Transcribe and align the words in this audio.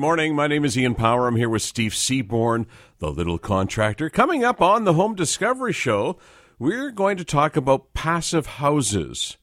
Morning, 0.00 0.34
my 0.34 0.46
name 0.46 0.64
is 0.64 0.78
Ian 0.78 0.94
Power. 0.94 1.28
I'm 1.28 1.36
here 1.36 1.50
with 1.50 1.60
Steve 1.60 1.94
Seaborn, 1.94 2.66
the 3.00 3.10
little 3.10 3.36
contractor. 3.36 4.08
Coming 4.08 4.42
up 4.42 4.62
on 4.62 4.84
the 4.84 4.94
Home 4.94 5.14
Discovery 5.14 5.74
Show, 5.74 6.16
we're 6.58 6.90
going 6.90 7.18
to 7.18 7.24
talk 7.24 7.54
about 7.54 7.92
passive 7.92 8.46
houses. 8.46 9.36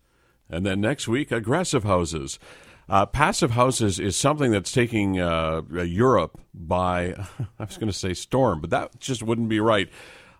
And 0.49 0.65
then 0.65 0.81
next 0.81 1.07
week, 1.07 1.31
aggressive 1.31 1.83
houses. 1.83 2.39
Uh, 2.89 3.05
passive 3.05 3.51
houses 3.51 3.99
is 3.99 4.17
something 4.17 4.49
that's 4.49 4.71
taking 4.71 5.19
uh, 5.19 5.61
Europe 5.69 6.41
by, 6.55 7.13
I 7.59 7.63
was 7.63 7.77
going 7.77 7.91
to 7.91 7.97
say 7.97 8.15
storm, 8.15 8.59
but 8.59 8.71
that 8.71 8.99
just 8.99 9.21
wouldn't 9.21 9.49
be 9.49 9.59
right. 9.59 9.89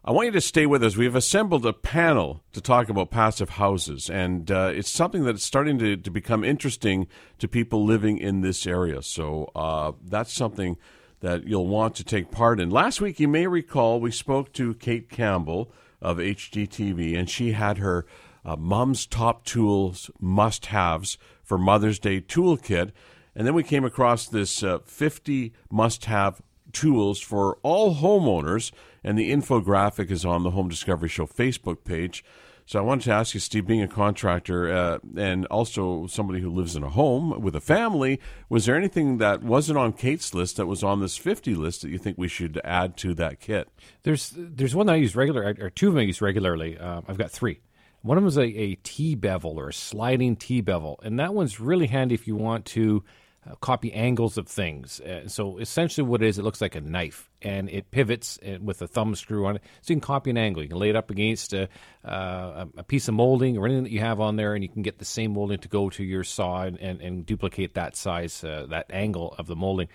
I 0.07 0.11
want 0.11 0.27
you 0.27 0.31
to 0.31 0.39
stay 0.41 0.65
with 0.65 0.85
us. 0.85 0.95
We've 0.95 1.17
assembled 1.17 1.65
a 1.65 1.73
panel 1.73 2.41
to 2.53 2.61
talk 2.61 2.87
about 2.87 3.11
passive 3.11 3.49
houses, 3.49 4.09
and 4.09 4.49
uh, 4.49 4.71
it's 4.73 4.89
something 4.89 5.25
that's 5.25 5.43
starting 5.43 5.77
to, 5.79 5.97
to 5.97 6.09
become 6.09 6.45
interesting 6.45 7.07
to 7.39 7.47
people 7.49 7.83
living 7.83 8.17
in 8.17 8.39
this 8.39 8.65
area. 8.65 9.01
So 9.01 9.51
uh, 9.53 9.91
that's 10.01 10.31
something 10.31 10.77
that 11.19 11.45
you'll 11.45 11.67
want 11.67 11.93
to 11.95 12.05
take 12.05 12.31
part 12.31 12.61
in. 12.61 12.69
Last 12.69 13.01
week, 13.01 13.19
you 13.19 13.27
may 13.27 13.47
recall, 13.47 13.99
we 13.99 14.11
spoke 14.11 14.53
to 14.53 14.75
Kate 14.75 15.09
Campbell 15.09 15.73
of 16.01 16.19
HGTV, 16.19 17.19
and 17.19 17.29
she 17.29 17.51
had 17.51 17.79
her 17.79 18.05
uh, 18.45 18.55
Mom's 18.55 19.05
Top 19.05 19.43
Tools 19.43 20.09
Must 20.21 20.67
Haves 20.67 21.17
for 21.43 21.57
Mother's 21.57 21.99
Day 21.99 22.21
toolkit. 22.21 22.93
And 23.35 23.45
then 23.45 23.53
we 23.53 23.61
came 23.61 23.83
across 23.83 24.25
this 24.25 24.63
uh, 24.63 24.79
50 24.85 25.51
must 25.69 26.05
have 26.05 26.41
tools 26.71 27.19
for 27.19 27.57
all 27.63 27.95
homeowners, 27.95 28.71
and 29.07 29.17
the 29.17 29.31
infographic 29.31 30.11
is 30.11 30.25
on 30.25 30.43
the 30.43 30.51
Home 30.51 30.67
Discovery 30.67 31.07
Show 31.07 31.25
Facebook 31.25 31.85
page. 31.85 32.25
So 32.65 32.77
I 32.77 32.81
wanted 32.81 33.05
to 33.05 33.13
ask 33.13 33.33
you, 33.33 33.39
Steve, 33.39 33.65
being 33.65 33.81
a 33.81 33.87
contractor 33.87 34.69
uh, 34.69 34.99
and 35.15 35.45
also 35.45 36.07
somebody 36.07 36.41
who 36.41 36.49
lives 36.49 36.75
in 36.75 36.83
a 36.83 36.89
home 36.89 37.39
with 37.39 37.55
a 37.55 37.61
family, 37.61 38.19
was 38.49 38.65
there 38.65 38.75
anything 38.75 39.19
that 39.19 39.41
wasn't 39.41 39.77
on 39.77 39.93
Kate's 39.93 40.33
list 40.33 40.57
that 40.57 40.65
was 40.65 40.83
on 40.83 40.99
this 40.99 41.15
50 41.15 41.55
list 41.55 41.83
that 41.83 41.89
you 41.89 41.97
think 41.97 42.17
we 42.17 42.27
should 42.27 42.59
add 42.65 42.97
to 42.97 43.13
that 43.13 43.39
kit? 43.39 43.69
There's 44.03 44.33
there's 44.35 44.75
one 44.75 44.87
that 44.87 44.93
I 44.93 44.97
use 44.97 45.15
regularly, 45.15 45.61
or 45.61 45.69
two 45.69 45.87
of 45.87 45.93
them 45.93 46.01
I 46.01 46.03
use 46.03 46.21
regularly. 46.21 46.77
Uh, 46.77 46.99
I've 47.07 47.17
got 47.17 47.31
three. 47.31 47.61
One 48.01 48.17
of 48.17 48.23
them 48.23 48.27
is 48.27 48.37
a, 48.37 48.43
a 48.43 48.75
T 48.75 49.15
bevel 49.15 49.57
or 49.57 49.69
a 49.69 49.73
sliding 49.73 50.35
T 50.35 50.59
bevel, 50.59 50.99
and 51.01 51.17
that 51.21 51.33
one's 51.33 51.61
really 51.61 51.87
handy 51.87 52.13
if 52.13 52.27
you 52.27 52.35
want 52.35 52.65
to 52.65 53.05
uh, 53.47 53.55
copy 53.55 53.93
angles 53.93 54.37
of 54.37 54.47
things. 54.47 54.99
Uh, 54.99 55.27
so 55.27 55.57
essentially, 55.57 56.07
what 56.07 56.21
it 56.21 56.27
is, 56.27 56.37
it 56.37 56.43
looks 56.43 56.61
like 56.61 56.75
a 56.75 56.81
knife, 56.81 57.29
and 57.41 57.69
it 57.69 57.91
pivots 57.91 58.39
uh, 58.45 58.57
with 58.61 58.81
a 58.81 58.87
thumb 58.87 59.15
screw 59.15 59.45
on 59.45 59.55
it. 59.57 59.61
So 59.81 59.93
you 59.93 59.95
can 59.95 60.01
copy 60.01 60.29
an 60.31 60.37
angle. 60.37 60.63
You 60.63 60.69
can 60.69 60.79
lay 60.79 60.89
it 60.89 60.95
up 60.95 61.09
against 61.09 61.53
a, 61.53 61.69
uh, 62.03 62.65
a 62.77 62.83
piece 62.83 63.07
of 63.07 63.13
molding 63.13 63.57
or 63.57 63.65
anything 63.65 63.83
that 63.83 63.91
you 63.91 63.99
have 63.99 64.19
on 64.19 64.35
there, 64.35 64.53
and 64.53 64.63
you 64.63 64.69
can 64.69 64.81
get 64.81 64.99
the 64.99 65.05
same 65.05 65.33
molding 65.33 65.59
to 65.59 65.67
go 65.67 65.89
to 65.89 66.03
your 66.03 66.23
saw 66.23 66.63
and, 66.63 66.77
and, 66.79 67.01
and 67.01 67.25
duplicate 67.25 67.75
that 67.75 67.95
size, 67.95 68.43
uh, 68.43 68.65
that 68.69 68.85
angle 68.89 69.33
of 69.37 69.47
the 69.47 69.55
molding. 69.55 69.87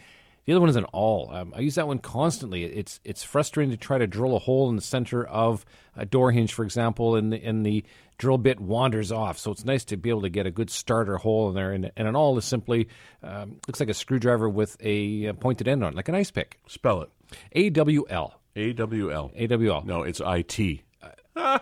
The 0.45 0.53
other 0.53 0.61
one 0.61 0.71
is 0.71 0.77
an 0.77 0.87
awl. 0.93 1.31
Um, 1.33 1.53
I 1.57 1.61
use 1.61 1.77
that 1.77 1.87
one 1.87 1.99
constantly. 2.01 2.65
It's 2.65 2.99
it's 3.05 3.23
frustrating 3.23 3.71
to 3.71 3.77
try 3.77 3.99
to 3.99 4.09
drill 4.09 4.35
a 4.35 4.41
hole 4.41 4.69
in 4.71 4.77
the 4.77 4.83
center 4.83 5.25
of 5.25 5.65
a 5.97 6.05
door 6.05 6.33
hinge, 6.33 6.53
for 6.53 6.65
example, 6.65 7.15
and 7.15 7.33
the, 7.33 7.45
and 7.45 7.65
the 7.65 7.85
drill 8.23 8.39
bit 8.39 8.61
wanders 8.61 9.11
off. 9.11 9.37
So 9.37 9.51
it's 9.51 9.65
nice 9.65 9.85
to 9.87 9.97
be 9.97 10.09
able 10.09 10.23
to 10.23 10.29
get 10.29 10.47
a 10.47 10.51
good 10.53 10.71
starter 10.71 11.17
hole 11.17 11.49
in 11.49 11.57
there. 11.57 11.73
And, 11.73 11.91
and 11.97 12.07
an 12.07 12.15
awl 12.15 12.39
is 12.39 12.45
simply 12.45 12.87
um, 13.21 13.57
looks 13.67 13.81
like 13.81 13.89
a 13.89 13.95
screwdriver 13.95 14.49
with 14.49 14.77
a 14.79 15.33
pointed 15.35 15.67
end 15.67 15.83
on 15.83 15.93
it, 15.93 15.97
like 15.97 16.09
an 16.09 16.15
ice 16.15 16.31
pick. 16.31 16.61
Spell 16.69 17.03
it. 17.03 17.11
A 17.51 17.71
W 17.71 18.05
L. 18.09 18.41
A 18.55 18.73
W 18.75 19.13
L. 19.13 19.33
A 19.35 19.49
W 19.49 19.73
L. 19.73 19.83
No, 19.85 20.05
it's 20.05 20.21
I 20.21 20.43
T. 20.43 20.85
Uh, 21.35 21.59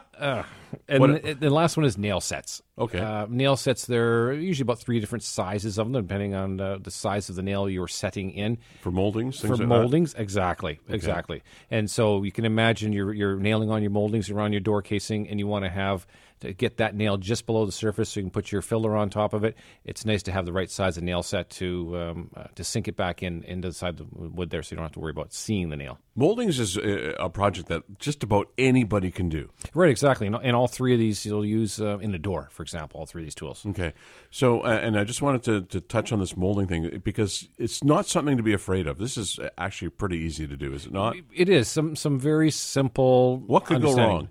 and 0.88 1.02
the, 1.02 1.36
the, 1.38 1.48
last 1.48 1.76
one 1.76 1.86
is 1.86 1.96
nail 1.96 2.20
sets. 2.20 2.60
Okay. 2.76 2.98
Uh, 2.98 3.26
nail 3.30 3.56
sets, 3.56 3.86
there 3.86 4.28
are 4.28 4.32
usually 4.32 4.64
about 4.64 4.80
three 4.80 5.00
different 5.00 5.22
sizes 5.22 5.78
of 5.78 5.90
them, 5.90 6.02
depending 6.02 6.34
on 6.34 6.60
uh, 6.60 6.78
the 6.78 6.90
size 6.90 7.30
of 7.30 7.36
the 7.36 7.42
nail 7.42 7.70
you're 7.70 7.88
setting 7.88 8.32
in. 8.32 8.58
For 8.82 8.90
moldings? 8.90 9.40
For 9.40 9.56
like 9.56 9.66
moldings, 9.66 10.14
that? 10.14 10.22
exactly. 10.22 10.80
Okay. 10.86 10.94
Exactly. 10.94 11.42
And 11.70 11.88
so 11.90 12.24
you 12.24 12.32
can 12.32 12.44
imagine 12.44 12.92
you're, 12.92 13.14
you're 13.14 13.36
nailing 13.36 13.70
on 13.70 13.80
your 13.80 13.92
moldings 13.92 14.28
around 14.28 14.52
your 14.52 14.60
door 14.60 14.82
casing, 14.82 15.28
and 15.28 15.38
you 15.38 15.46
want 15.46 15.64
to 15.64 15.70
have 15.70 16.06
to 16.40 16.52
get 16.52 16.78
that 16.78 16.94
nail 16.94 17.16
just 17.16 17.46
below 17.46 17.66
the 17.66 17.72
surface 17.72 18.10
so 18.10 18.20
you 18.20 18.24
can 18.24 18.30
put 18.30 18.52
your 18.52 18.62
filler 18.62 18.96
on 18.96 19.10
top 19.10 19.32
of 19.32 19.44
it. 19.44 19.56
It's 19.84 20.04
nice 20.04 20.22
to 20.24 20.32
have 20.32 20.46
the 20.46 20.52
right 20.52 20.70
size 20.70 20.96
of 20.96 21.02
nail 21.02 21.22
set 21.22 21.50
to 21.50 21.96
um, 21.96 22.30
uh, 22.36 22.44
to 22.54 22.64
sink 22.64 22.88
it 22.88 22.96
back 22.96 23.22
in 23.22 23.44
into 23.44 23.68
the 23.68 23.74
side 23.74 23.98
of 24.00 24.10
the 24.10 24.28
wood 24.28 24.50
there 24.50 24.62
so 24.62 24.72
you 24.72 24.76
don't 24.76 24.84
have 24.84 24.92
to 24.92 25.00
worry 25.00 25.10
about 25.10 25.32
seeing 25.32 25.70
the 25.70 25.76
nail. 25.76 25.98
Moldings 26.16 26.58
is 26.58 26.76
a 26.76 27.30
project 27.30 27.68
that 27.68 27.98
just 27.98 28.22
about 28.22 28.48
anybody 28.58 29.10
can 29.10 29.28
do. 29.28 29.48
Right, 29.72 29.90
exactly. 29.90 30.26
And, 30.26 30.56
all 30.56 30.66
three 30.66 30.92
of 30.92 30.98
these 30.98 31.24
you'll 31.24 31.46
use 31.46 31.80
uh, 31.80 31.98
in 31.98 32.14
a 32.14 32.18
door, 32.18 32.48
for 32.50 32.62
example, 32.62 33.00
all 33.00 33.06
three 33.06 33.22
of 33.22 33.26
these 33.26 33.34
tools. 33.34 33.64
Okay. 33.64 33.94
So, 34.30 34.60
uh, 34.60 34.80
and 34.82 34.98
I 34.98 35.04
just 35.04 35.22
wanted 35.22 35.42
to, 35.44 35.62
to 35.62 35.80
touch 35.80 36.12
on 36.12 36.18
this 36.18 36.36
molding 36.36 36.66
thing 36.66 37.00
because 37.02 37.48
it's 37.56 37.82
not 37.82 38.06
something 38.06 38.36
to 38.36 38.42
be 38.42 38.52
afraid 38.52 38.86
of. 38.86 38.98
This 38.98 39.16
is 39.16 39.38
actually 39.56 39.90
pretty 39.90 40.18
easy 40.18 40.46
to 40.46 40.56
do, 40.56 40.74
is 40.74 40.86
it 40.86 40.92
not? 40.92 41.16
It 41.32 41.48
is. 41.48 41.68
Some, 41.68 41.96
some 41.96 42.18
very 42.18 42.50
simple. 42.50 43.38
What 43.38 43.64
could 43.64 43.80
go 43.80 43.94
wrong? 43.94 44.28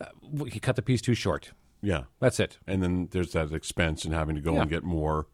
Uh, 0.00 0.06
you 0.44 0.60
cut 0.60 0.76
the 0.76 0.82
piece 0.82 1.02
too 1.02 1.14
short. 1.14 1.52
Yeah, 1.82 2.04
that's 2.18 2.40
it. 2.40 2.58
And 2.66 2.82
then 2.82 3.08
there's 3.10 3.32
that 3.32 3.52
expense 3.52 4.04
and 4.04 4.14
having 4.14 4.34
to 4.36 4.42
go 4.42 4.54
yeah. 4.54 4.62
and 4.62 4.70
get 4.70 4.84
more. 4.84 5.26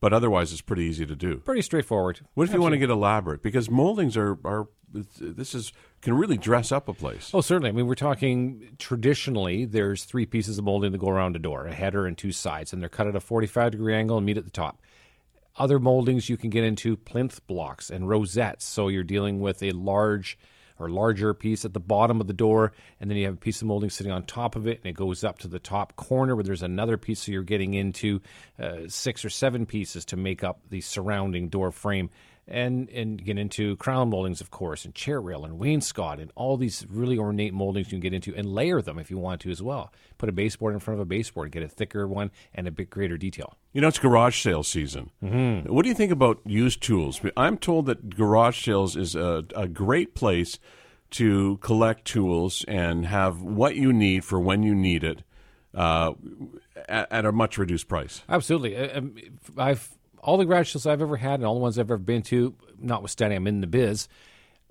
But 0.00 0.12
otherwise, 0.12 0.52
it's 0.52 0.60
pretty 0.60 0.82
easy 0.82 1.06
to 1.06 1.14
do. 1.14 1.36
Pretty 1.38 1.62
straightforward. 1.62 2.20
What 2.34 2.44
if 2.44 2.50
Absolutely. 2.50 2.56
you 2.56 2.62
want 2.62 2.72
to 2.72 2.78
get 2.78 2.90
elaborate? 2.90 3.42
Because 3.42 3.70
moldings 3.70 4.16
are 4.16 4.38
are 4.44 4.66
this 4.92 5.54
is 5.54 5.72
can 6.00 6.14
really 6.14 6.36
dress 6.36 6.72
up 6.72 6.88
a 6.88 6.92
place. 6.92 7.30
Oh, 7.32 7.40
certainly. 7.40 7.70
I 7.70 7.72
mean, 7.72 7.86
we're 7.86 7.94
talking 7.94 8.74
traditionally. 8.78 9.64
There's 9.64 10.04
three 10.04 10.26
pieces 10.26 10.58
of 10.58 10.64
molding 10.64 10.92
that 10.92 10.98
go 10.98 11.08
around 11.08 11.36
a 11.36 11.38
door: 11.38 11.66
a 11.66 11.72
header 11.72 12.06
and 12.06 12.18
two 12.18 12.32
sides, 12.32 12.72
and 12.72 12.82
they're 12.82 12.88
cut 12.88 13.06
at 13.06 13.16
a 13.16 13.20
45 13.20 13.72
degree 13.72 13.94
angle 13.94 14.16
and 14.16 14.26
meet 14.26 14.36
at 14.36 14.44
the 14.44 14.50
top. 14.50 14.80
Other 15.56 15.78
moldings 15.78 16.28
you 16.28 16.36
can 16.36 16.50
get 16.50 16.64
into 16.64 16.96
plinth 16.96 17.46
blocks 17.46 17.90
and 17.90 18.08
rosettes. 18.08 18.64
So 18.64 18.88
you're 18.88 19.04
dealing 19.04 19.40
with 19.40 19.62
a 19.62 19.70
large 19.70 20.38
or 20.78 20.88
larger 20.88 21.34
piece 21.34 21.64
at 21.64 21.72
the 21.72 21.80
bottom 21.80 22.20
of 22.20 22.26
the 22.26 22.32
door, 22.32 22.72
and 23.00 23.10
then 23.10 23.16
you 23.16 23.24
have 23.26 23.34
a 23.34 23.38
piece 23.38 23.60
of 23.62 23.68
molding 23.68 23.90
sitting 23.90 24.12
on 24.12 24.24
top 24.24 24.56
of 24.56 24.66
it, 24.66 24.78
and 24.78 24.86
it 24.86 24.96
goes 24.96 25.24
up 25.24 25.38
to 25.40 25.48
the 25.48 25.58
top 25.58 25.96
corner 25.96 26.34
where 26.34 26.44
there's 26.44 26.62
another 26.62 26.96
piece. 26.96 27.20
So 27.20 27.32
you're 27.32 27.42
getting 27.42 27.74
into 27.74 28.20
uh, 28.58 28.88
six 28.88 29.24
or 29.24 29.30
seven 29.30 29.66
pieces 29.66 30.04
to 30.06 30.16
make 30.16 30.42
up 30.44 30.60
the 30.70 30.80
surrounding 30.80 31.48
door 31.48 31.70
frame 31.70 32.10
and 32.48 32.88
and 32.90 33.24
get 33.24 33.38
into 33.38 33.76
crown 33.76 34.10
moldings, 34.10 34.40
of 34.40 34.50
course, 34.50 34.84
and 34.84 34.94
chair 34.94 35.20
rail 35.20 35.44
and 35.44 35.60
wainscot 35.60 36.20
and 36.20 36.32
all 36.34 36.56
these 36.56 36.86
really 36.88 37.16
ornate 37.16 37.54
moldings 37.54 37.86
you 37.86 37.92
can 37.92 38.00
get 38.00 38.12
into 38.12 38.34
and 38.34 38.52
layer 38.52 38.82
them 38.82 38.98
if 38.98 39.10
you 39.10 39.18
want 39.18 39.40
to 39.42 39.50
as 39.50 39.62
well. 39.62 39.92
Put 40.18 40.28
a 40.28 40.32
baseboard 40.32 40.74
in 40.74 40.80
front 40.80 41.00
of 41.00 41.02
a 41.02 41.08
baseboard, 41.08 41.52
get 41.52 41.62
a 41.62 41.68
thicker 41.68 42.06
one 42.06 42.30
and 42.54 42.66
a 42.66 42.70
bit 42.70 42.90
greater 42.90 43.16
detail. 43.16 43.56
You 43.72 43.80
know, 43.80 43.88
it's 43.88 43.98
garage 43.98 44.40
sale 44.42 44.62
season. 44.62 45.10
Mm-hmm. 45.22 45.72
What 45.72 45.82
do 45.82 45.88
you 45.88 45.94
think 45.94 46.12
about 46.12 46.40
used 46.44 46.82
tools? 46.82 47.20
I'm 47.36 47.58
told 47.58 47.86
that 47.86 48.16
garage 48.16 48.64
sales 48.64 48.96
is 48.96 49.14
a, 49.14 49.44
a 49.54 49.68
great 49.68 50.14
place 50.14 50.58
to 51.12 51.58
collect 51.58 52.06
tools 52.06 52.64
and 52.66 53.06
have 53.06 53.42
what 53.42 53.76
you 53.76 53.92
need 53.92 54.24
for 54.24 54.40
when 54.40 54.62
you 54.62 54.74
need 54.74 55.04
it 55.04 55.22
uh, 55.74 56.12
at, 56.88 57.10
at, 57.12 57.24
a 57.24 57.32
much 57.32 57.58
reduced 57.58 57.88
price. 57.88 58.22
Absolutely. 58.28 58.76
Uh, 58.76 58.98
um, 58.98 59.14
I've 59.56 59.90
all 60.22 60.36
the 60.36 60.44
garage 60.44 60.72
sales 60.72 60.86
I've 60.86 61.02
ever 61.02 61.16
had 61.16 61.34
and 61.34 61.44
all 61.44 61.54
the 61.54 61.60
ones 61.60 61.78
I've 61.78 61.86
ever 61.86 61.98
been 61.98 62.22
to, 62.22 62.54
notwithstanding 62.78 63.36
I'm 63.36 63.46
in 63.46 63.60
the 63.60 63.66
biz, 63.66 64.08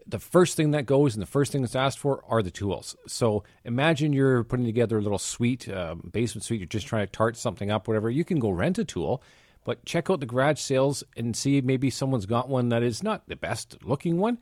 the 0.07 0.19
first 0.19 0.57
thing 0.57 0.71
that 0.71 0.85
goes 0.85 1.13
and 1.13 1.21
the 1.21 1.27
first 1.27 1.51
thing 1.51 1.61
that's 1.61 1.75
asked 1.75 1.99
for 1.99 2.23
are 2.27 2.41
the 2.41 2.51
tools. 2.51 2.95
So 3.07 3.43
imagine 3.63 4.13
you're 4.13 4.43
putting 4.43 4.65
together 4.65 4.97
a 4.97 5.01
little 5.01 5.19
suite, 5.19 5.69
uh, 5.69 5.95
basement 5.95 6.43
suite, 6.43 6.59
you're 6.59 6.67
just 6.67 6.87
trying 6.87 7.05
to 7.05 7.11
tart 7.11 7.37
something 7.37 7.69
up, 7.69 7.87
whatever. 7.87 8.09
You 8.09 8.23
can 8.23 8.39
go 8.39 8.49
rent 8.49 8.79
a 8.79 8.85
tool, 8.85 9.21
but 9.63 9.85
check 9.85 10.09
out 10.09 10.19
the 10.19 10.25
garage 10.25 10.59
sales 10.59 11.03
and 11.15 11.35
see 11.35 11.61
maybe 11.61 11.89
someone's 11.89 12.25
got 12.25 12.49
one 12.49 12.69
that 12.69 12.83
is 12.83 13.03
not 13.03 13.27
the 13.27 13.35
best 13.35 13.77
looking 13.83 14.17
one, 14.17 14.39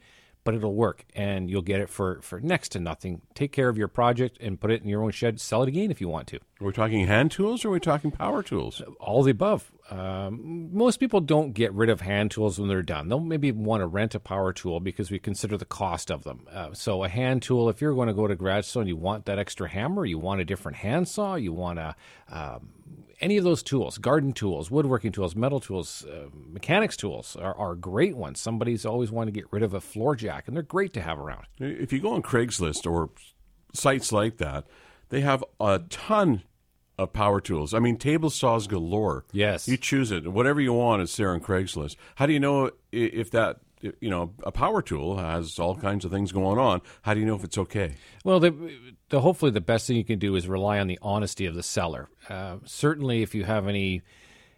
but 0.49 0.55
it'll 0.55 0.73
work 0.73 1.05
and 1.13 1.47
you'll 1.47 1.61
get 1.61 1.79
it 1.79 1.91
for, 1.91 2.19
for 2.23 2.39
next 2.39 2.69
to 2.69 2.79
nothing. 2.79 3.21
Take 3.35 3.51
care 3.51 3.69
of 3.69 3.77
your 3.77 3.87
project 3.87 4.39
and 4.41 4.59
put 4.59 4.71
it 4.71 4.81
in 4.81 4.89
your 4.89 5.03
own 5.03 5.11
shed. 5.11 5.39
Sell 5.39 5.61
it 5.61 5.69
again 5.69 5.91
if 5.91 6.01
you 6.01 6.09
want 6.09 6.25
to. 6.29 6.39
We're 6.59 6.67
we 6.67 6.73
talking 6.73 7.05
hand 7.05 7.29
tools 7.29 7.63
or 7.63 7.67
are 7.67 7.71
we 7.71 7.79
talking 7.79 8.09
power 8.09 8.41
tools? 8.41 8.81
All 8.99 9.21
the 9.21 9.29
above. 9.29 9.71
Um, 9.91 10.69
most 10.73 10.99
people 10.99 11.21
don't 11.21 11.53
get 11.53 11.71
rid 11.71 11.91
of 11.91 12.01
hand 12.01 12.31
tools 12.31 12.57
when 12.57 12.67
they're 12.67 12.81
done. 12.81 13.09
They'll 13.09 13.19
maybe 13.19 13.51
want 13.51 13.81
to 13.81 13.85
rent 13.85 14.15
a 14.15 14.19
power 14.19 14.51
tool 14.51 14.79
because 14.79 15.11
we 15.11 15.19
consider 15.19 15.55
the 15.55 15.65
cost 15.65 16.09
of 16.09 16.23
them. 16.23 16.47
Uh, 16.51 16.73
so 16.73 17.03
a 17.03 17.09
hand 17.09 17.43
tool, 17.43 17.69
if 17.69 17.79
you're 17.79 17.93
going 17.93 18.07
to 18.07 18.13
go 18.15 18.25
to 18.25 18.35
garage 18.35 18.65
sale 18.65 18.81
and 18.81 18.89
you 18.89 18.97
want 18.97 19.25
that 19.25 19.37
extra 19.37 19.69
hammer, 19.69 20.03
you 20.03 20.17
want 20.17 20.41
a 20.41 20.45
different 20.45 20.77
handsaw, 20.77 21.35
you 21.35 21.53
want 21.53 21.77
a 21.77 21.95
um, 22.31 22.69
any 23.21 23.37
of 23.37 23.43
those 23.43 23.63
tools, 23.63 23.97
garden 23.97 24.33
tools, 24.33 24.71
woodworking 24.71 25.11
tools, 25.11 25.35
metal 25.35 25.59
tools, 25.59 26.05
uh, 26.05 26.27
mechanics 26.33 26.95
tools 26.95 27.35
are, 27.35 27.55
are 27.55 27.75
great 27.75 28.15
ones. 28.15 28.39
Somebody's 28.39 28.85
always 28.85 29.11
wanting 29.11 29.33
to 29.33 29.39
get 29.39 29.51
rid 29.51 29.63
of 29.63 29.73
a 29.73 29.81
floor 29.81 30.15
jack, 30.15 30.47
and 30.47 30.55
they're 30.55 30.63
great 30.63 30.93
to 30.93 31.01
have 31.01 31.19
around. 31.19 31.45
If 31.59 31.91
you 31.91 31.99
go 31.99 32.13
on 32.13 32.21
Craigslist 32.21 32.89
or 32.89 33.09
sites 33.73 34.11
like 34.11 34.37
that, 34.37 34.65
they 35.09 35.21
have 35.21 35.43
a 35.59 35.81
ton 35.89 36.43
of 36.97 37.13
power 37.13 37.39
tools. 37.39 37.73
I 37.73 37.79
mean, 37.79 37.97
table 37.97 38.29
saws 38.29 38.67
galore. 38.67 39.25
Yes. 39.31 39.67
You 39.67 39.77
choose 39.77 40.11
it. 40.11 40.27
Whatever 40.27 40.59
you 40.59 40.73
want 40.73 41.01
is 41.01 41.15
there 41.15 41.31
on 41.31 41.39
Craigslist. 41.39 41.95
How 42.15 42.25
do 42.25 42.33
you 42.33 42.39
know 42.39 42.71
if 42.91 43.31
that 43.31 43.59
you 43.81 44.09
know, 44.09 44.33
a 44.43 44.51
power 44.51 44.81
tool 44.81 45.17
has 45.17 45.59
all 45.59 45.75
kinds 45.75 46.05
of 46.05 46.11
things 46.11 46.31
going 46.31 46.59
on. 46.59 46.81
How 47.01 47.13
do 47.13 47.19
you 47.19 47.25
know 47.25 47.35
if 47.35 47.43
it's 47.43 47.57
okay? 47.57 47.95
Well, 48.23 48.39
the, 48.39 48.73
the 49.09 49.21
hopefully 49.21 49.51
the 49.51 49.61
best 49.61 49.87
thing 49.87 49.95
you 49.95 50.05
can 50.05 50.19
do 50.19 50.35
is 50.35 50.47
rely 50.47 50.79
on 50.79 50.87
the 50.87 50.99
honesty 51.01 51.45
of 51.45 51.55
the 51.55 51.63
seller. 51.63 52.09
Uh, 52.29 52.57
certainly, 52.65 53.21
if 53.21 53.33
you 53.33 53.45
have 53.45 53.67
any 53.67 54.01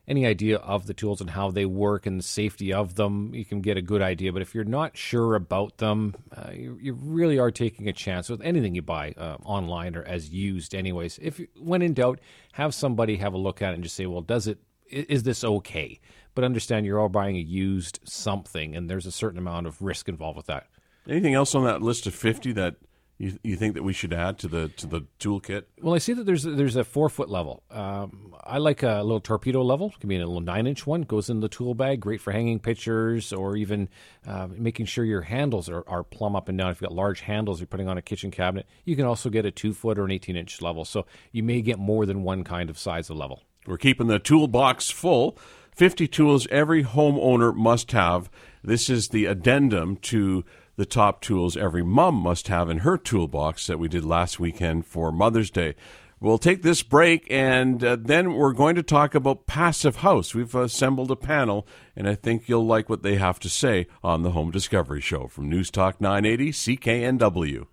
any 0.08 0.26
idea 0.26 0.58
of 0.58 0.88
the 0.88 0.94
tools 0.94 1.22
and 1.22 1.30
how 1.30 1.52
they 1.52 1.66
work 1.66 2.06
and 2.06 2.20
the 2.20 2.24
safety 2.24 2.74
of 2.74 2.96
them, 2.96 3.34
you 3.36 3.46
can 3.46 3.62
get 3.62 3.78
a 3.78 3.82
good 3.82 4.02
idea. 4.02 4.34
But 4.34 4.42
if 4.42 4.56
you're 4.56 4.64
not 4.64 4.98
sure 4.98 5.36
about 5.36 5.78
them, 5.78 6.16
uh, 6.36 6.50
you, 6.52 6.78
you, 6.82 6.94
really 6.94 7.38
are 7.38 7.52
taking 7.52 7.88
a 7.88 7.94
chance 7.94 8.28
with 8.28 8.42
anything 8.42 8.74
you 8.74 8.82
buy 8.82 9.14
uh, 9.16 9.38
online 9.46 9.96
or 9.96 10.04
as 10.04 10.30
used, 10.30 10.74
anyways. 10.74 11.20
If 11.22 11.40
when 11.56 11.82
in 11.82 11.94
doubt, 11.94 12.20
have 12.54 12.74
somebody 12.74 13.18
have 13.18 13.34
a 13.34 13.38
look 13.38 13.62
at 13.62 13.72
it 13.72 13.76
and 13.76 13.84
just 13.84 13.96
say, 13.96 14.08
well, 14.08 14.22
does 14.22 14.48
it 14.48 14.58
is 14.92 15.24
this 15.24 15.44
okay? 15.44 16.00
But 16.33 16.44
understand 16.44 16.86
you're 16.86 17.00
all 17.00 17.10
buying 17.10 17.36
a 17.36 17.39
used 17.39 18.00
something, 18.06 18.75
and 18.75 18.89
there's 18.89 19.06
a 19.06 19.12
certain 19.12 19.38
amount 19.38 19.68
of 19.68 19.81
risk 19.81 20.07
involved 20.07 20.38
with 20.38 20.45
that. 20.45 20.68
Anything 21.10 21.33
else 21.33 21.54
on 21.56 21.66
that 21.66 21.81
list 21.81 22.07
of 22.07 22.16
fifty 22.16 22.54
that 22.54 22.75
you, 23.18 23.38
you 23.44 23.56
think 23.56 23.74
that 23.75 23.83
we 23.83 23.94
should 23.94 24.13
add 24.13 24.39
to 24.39 24.48
the 24.48 24.69
to 24.69 24.88
the 24.88 25.01
toolkit? 25.19 25.63
Well, 25.81 25.94
I 25.94 25.98
see 25.98 26.13
that 26.13 26.25
there's 26.25 26.44
there's 26.44 26.75
a 26.75 26.83
four 26.83 27.10
foot 27.10 27.30
level. 27.30 27.63
Um, 27.69 28.33
I 28.44 28.60
like 28.60 28.81
a 28.81 29.01
little 29.04 29.19
torpedo 29.19 29.62
level. 29.62 29.92
It 29.95 30.00
can 30.00 30.10
be 30.10 30.16
a 30.16 30.19
little 30.19 30.42
nine 30.42 30.68
inch 30.68 30.88
one. 30.88 31.01
Goes 31.01 31.30
in 31.30 31.39
the 31.39 31.50
tool 31.50 31.75
bag. 31.75 32.00
Great 32.00 32.22
for 32.22 32.31
hanging 32.31 32.60
pictures 32.60 33.34
or 33.34 33.57
even 33.57 33.89
uh, 34.25 34.48
making 34.50 34.86
sure 34.86 35.04
your 35.04 35.22
handles 35.22 35.69
are, 35.69 35.84
are 35.88 36.04
plumb 36.04 36.36
up 36.36 36.50
and 36.50 36.57
down. 36.57 36.72
If 36.72 36.81
you've 36.81 36.89
got 36.89 36.95
large 36.95 37.22
handles 37.22 37.60
you're 37.60 37.68
putting 37.68 37.88
on 37.88 37.98
a 37.98 38.01
kitchen 38.01 38.31
cabinet, 38.31 38.68
you 38.86 38.95
can 38.95 39.06
also 39.06 39.30
get 39.30 39.45
a 39.45 39.51
two 39.51 39.74
foot 39.74 40.00
or 40.00 40.06
an 40.06 40.12
eighteen 40.12 40.38
inch 40.38 40.62
level. 40.62 40.86
So 40.86 41.06
you 41.31 41.44
may 41.44 41.62
get 41.62 41.77
more 41.77 42.06
than 42.06 42.24
one 42.24 42.44
kind 42.44 42.69
of 42.69 42.80
size 42.80 43.10
of 43.10 43.18
level. 43.18 43.44
We're 43.68 43.77
keeping 43.77 44.07
the 44.07 44.18
toolbox 44.18 44.89
full. 44.89 45.38
50 45.76 46.08
tools 46.08 46.48
every 46.52 46.84
homeowner 46.84 47.56
must 47.56 47.92
have. 47.92 48.30
This 48.64 48.90
is 48.90 49.10
the 49.10 49.26
addendum 49.26 49.98
to 49.98 50.44
the 50.76 50.86
top 50.86 51.22
tools 51.22 51.58
every 51.58 51.84
mom 51.84 52.16
must 52.16 52.48
have 52.48 52.70
in 52.70 52.80
her 52.80 52.98
toolbox 52.98 53.68
that 53.68 53.80
we 53.80 53.88
did 53.88 54.06
last 54.06 54.40
weekend 54.40 54.86
for 54.86 55.12
Mother's 55.12 55.52
Day. 55.52 55.76
We'll 56.20 56.38
take 56.38 56.62
this 56.62 56.84
break 56.84 57.26
and 57.32 57.84
uh, 57.84 57.98
then 58.00 58.36
we're 58.36 58.54
going 58.54 58.76
to 58.76 58.84
talk 58.84 59.16
about 59.16 59.48
Passive 59.48 59.98
House. 59.98 60.36
We've 60.36 60.54
assembled 60.54 61.10
a 61.10 61.16
panel 61.16 61.66
and 61.96 62.08
I 62.08 62.14
think 62.14 62.48
you'll 62.48 62.66
like 62.66 62.90
what 62.90 63.02
they 63.02 63.16
have 63.16 63.40
to 63.40 63.50
say 63.50 63.88
on 64.04 64.22
the 64.22 64.32
Home 64.32 64.52
Discovery 64.52 65.02
Show 65.02 65.28
from 65.28 65.50
News 65.50 65.72
Talk 65.72 66.00
980 66.00 66.52
CKNW. 66.52 67.66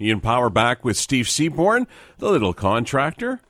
Ian 0.00 0.20
Power 0.20 0.50
back 0.50 0.84
with 0.84 0.96
Steve 0.96 1.28
Seaborn, 1.28 1.86
the 2.18 2.30
little 2.30 2.52
contractor. 2.52 3.40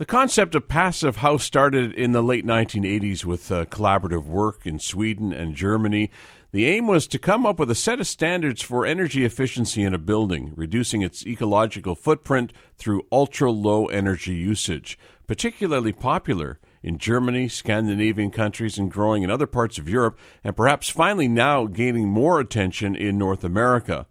The 0.00 0.06
concept 0.06 0.54
of 0.54 0.66
passive 0.66 1.16
house 1.16 1.44
started 1.44 1.92
in 1.92 2.12
the 2.12 2.22
late 2.22 2.46
1980s 2.46 3.26
with 3.26 3.52
uh, 3.52 3.66
collaborative 3.66 4.24
work 4.24 4.66
in 4.66 4.78
Sweden 4.78 5.30
and 5.30 5.54
Germany. 5.54 6.10
The 6.52 6.64
aim 6.68 6.86
was 6.86 7.06
to 7.08 7.18
come 7.18 7.44
up 7.44 7.58
with 7.58 7.70
a 7.70 7.74
set 7.74 8.00
of 8.00 8.06
standards 8.06 8.62
for 8.62 8.86
energy 8.86 9.26
efficiency 9.26 9.82
in 9.82 9.92
a 9.92 9.98
building, 9.98 10.54
reducing 10.56 11.02
its 11.02 11.26
ecological 11.26 11.94
footprint 11.94 12.54
through 12.78 13.04
ultra 13.12 13.50
low 13.50 13.88
energy 13.88 14.32
usage. 14.32 14.98
Particularly 15.26 15.92
popular 15.92 16.58
in 16.82 16.96
Germany, 16.96 17.46
Scandinavian 17.48 18.30
countries, 18.30 18.78
and 18.78 18.90
growing 18.90 19.22
in 19.22 19.30
other 19.30 19.46
parts 19.46 19.76
of 19.76 19.86
Europe, 19.86 20.18
and 20.42 20.56
perhaps 20.56 20.88
finally 20.88 21.28
now 21.28 21.66
gaining 21.66 22.08
more 22.08 22.40
attention 22.40 22.96
in 22.96 23.18
North 23.18 23.44
America. 23.44 24.06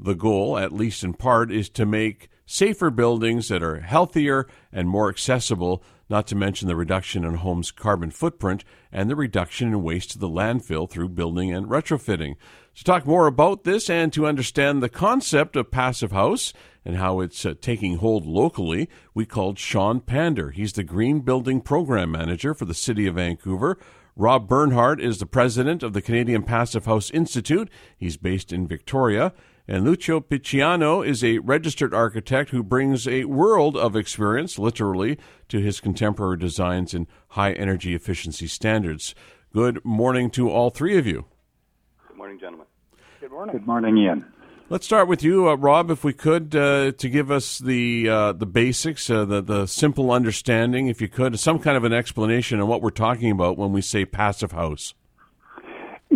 The 0.00 0.14
goal, 0.14 0.56
at 0.56 0.72
least 0.72 1.04
in 1.04 1.12
part, 1.12 1.52
is 1.52 1.68
to 1.68 1.84
make 1.84 2.30
safer 2.46 2.90
buildings 2.90 3.48
that 3.48 3.62
are 3.62 3.80
healthier 3.80 4.46
and 4.72 4.88
more 4.88 5.08
accessible 5.08 5.82
not 6.08 6.26
to 6.26 6.36
mention 6.36 6.68
the 6.68 6.76
reduction 6.76 7.24
in 7.24 7.36
homes' 7.36 7.70
carbon 7.70 8.10
footprint 8.10 8.64
and 8.92 9.08
the 9.08 9.16
reduction 9.16 9.68
in 9.68 9.82
waste 9.82 10.10
to 10.12 10.18
the 10.18 10.28
landfill 10.28 10.88
through 10.88 11.08
building 11.08 11.52
and 11.52 11.66
retrofitting. 11.66 12.36
To 12.76 12.84
talk 12.84 13.06
more 13.06 13.26
about 13.26 13.64
this 13.64 13.88
and 13.88 14.12
to 14.12 14.26
understand 14.26 14.82
the 14.82 14.88
concept 14.88 15.56
of 15.56 15.70
Passive 15.70 16.12
House 16.12 16.52
and 16.84 16.96
how 16.96 17.20
it's 17.20 17.46
uh, 17.46 17.54
taking 17.60 17.96
hold 17.96 18.26
locally, 18.26 18.88
we 19.14 19.24
called 19.24 19.58
Sean 19.58 20.00
Pander. 20.00 20.50
He's 20.50 20.74
the 20.74 20.84
Green 20.84 21.20
Building 21.20 21.60
Program 21.60 22.10
Manager 22.10 22.52
for 22.52 22.64
the 22.64 22.74
City 22.74 23.06
of 23.06 23.14
Vancouver. 23.14 23.78
Rob 24.16 24.46
Bernhardt 24.46 25.00
is 25.00 25.18
the 25.18 25.26
president 25.26 25.82
of 25.82 25.92
the 25.92 26.02
Canadian 26.02 26.42
Passive 26.42 26.84
House 26.84 27.10
Institute. 27.10 27.68
He's 27.96 28.16
based 28.16 28.52
in 28.52 28.68
Victoria. 28.68 29.32
And 29.66 29.82
Lucio 29.82 30.20
Picciano 30.20 31.06
is 31.06 31.24
a 31.24 31.38
registered 31.38 31.94
architect 31.94 32.50
who 32.50 32.62
brings 32.62 33.08
a 33.08 33.24
world 33.24 33.78
of 33.78 33.96
experience, 33.96 34.58
literally, 34.58 35.18
to 35.48 35.58
his 35.58 35.80
contemporary 35.80 36.36
designs 36.36 36.92
in 36.92 37.06
high 37.28 37.52
energy 37.52 37.94
efficiency 37.94 38.46
standards. 38.46 39.14
Good 39.54 39.82
morning 39.82 40.28
to 40.32 40.50
all 40.50 40.68
three 40.68 40.98
of 40.98 41.06
you. 41.06 41.24
Good 42.08 42.18
morning, 42.18 42.38
gentlemen. 42.38 42.66
Good 43.20 43.30
morning. 43.30 43.56
Good 43.56 43.66
morning, 43.66 43.96
Ian. 43.96 44.26
Let's 44.68 44.84
start 44.84 45.08
with 45.08 45.22
you, 45.22 45.48
uh, 45.48 45.54
Rob, 45.54 45.90
if 45.90 46.04
we 46.04 46.12
could, 46.12 46.54
uh, 46.54 46.92
to 46.92 47.08
give 47.08 47.30
us 47.30 47.58
the 47.58 48.08
uh, 48.08 48.32
the 48.32 48.46
basics, 48.46 49.08
uh, 49.08 49.24
the 49.24 49.40
the 49.40 49.66
simple 49.66 50.10
understanding, 50.10 50.88
if 50.88 51.00
you 51.00 51.08
could, 51.08 51.38
some 51.38 51.58
kind 51.58 51.76
of 51.76 51.84
an 51.84 51.92
explanation 51.92 52.60
on 52.60 52.68
what 52.68 52.82
we're 52.82 52.90
talking 52.90 53.30
about 53.30 53.56
when 53.56 53.72
we 53.72 53.80
say 53.80 54.04
passive 54.04 54.52
house. 54.52 54.94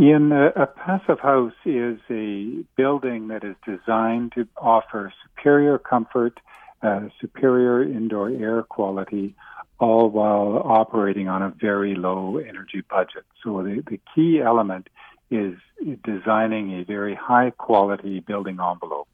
Ian, 0.00 0.30
a, 0.30 0.48
a 0.54 0.66
passive 0.66 1.18
house 1.18 1.54
is 1.64 1.98
a 2.08 2.62
building 2.76 3.28
that 3.28 3.42
is 3.42 3.56
designed 3.66 4.32
to 4.32 4.46
offer 4.56 5.12
superior 5.24 5.76
comfort, 5.76 6.38
uh, 6.82 7.08
superior 7.20 7.82
indoor 7.82 8.28
air 8.28 8.62
quality, 8.62 9.34
all 9.80 10.08
while 10.08 10.62
operating 10.64 11.26
on 11.26 11.42
a 11.42 11.50
very 11.60 11.96
low 11.96 12.36
energy 12.36 12.84
budget. 12.88 13.24
So 13.42 13.62
the, 13.64 13.82
the 13.90 13.98
key 14.14 14.40
element 14.40 14.88
is 15.32 15.56
designing 16.04 16.78
a 16.78 16.84
very 16.84 17.16
high 17.16 17.50
quality 17.50 18.20
building 18.20 18.58
envelope 18.60 19.08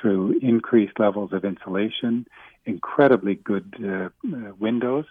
through 0.00 0.38
increased 0.42 1.00
levels 1.00 1.32
of 1.32 1.44
insulation, 1.44 2.24
incredibly 2.66 3.34
good 3.34 3.74
uh, 3.82 4.10
uh 4.32 4.52
windows, 4.60 5.06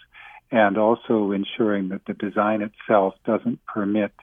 and 0.49 0.77
also 0.77 1.33
ensuring 1.33 1.89
that 1.89 2.05
the 2.05 2.13
design 2.13 2.61
itself 2.61 3.15
doesn't 3.25 3.59
permit 3.65 4.13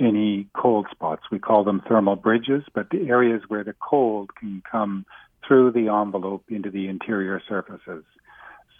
any 0.00 0.48
cold 0.54 0.86
spots. 0.90 1.22
We 1.30 1.38
call 1.38 1.64
them 1.64 1.82
thermal 1.86 2.16
bridges, 2.16 2.64
but 2.74 2.90
the 2.90 3.08
areas 3.08 3.42
where 3.48 3.64
the 3.64 3.74
cold 3.74 4.34
can 4.34 4.62
come 4.70 5.04
through 5.46 5.72
the 5.72 5.88
envelope 5.88 6.44
into 6.48 6.70
the 6.70 6.88
interior 6.88 7.40
surfaces 7.48 8.04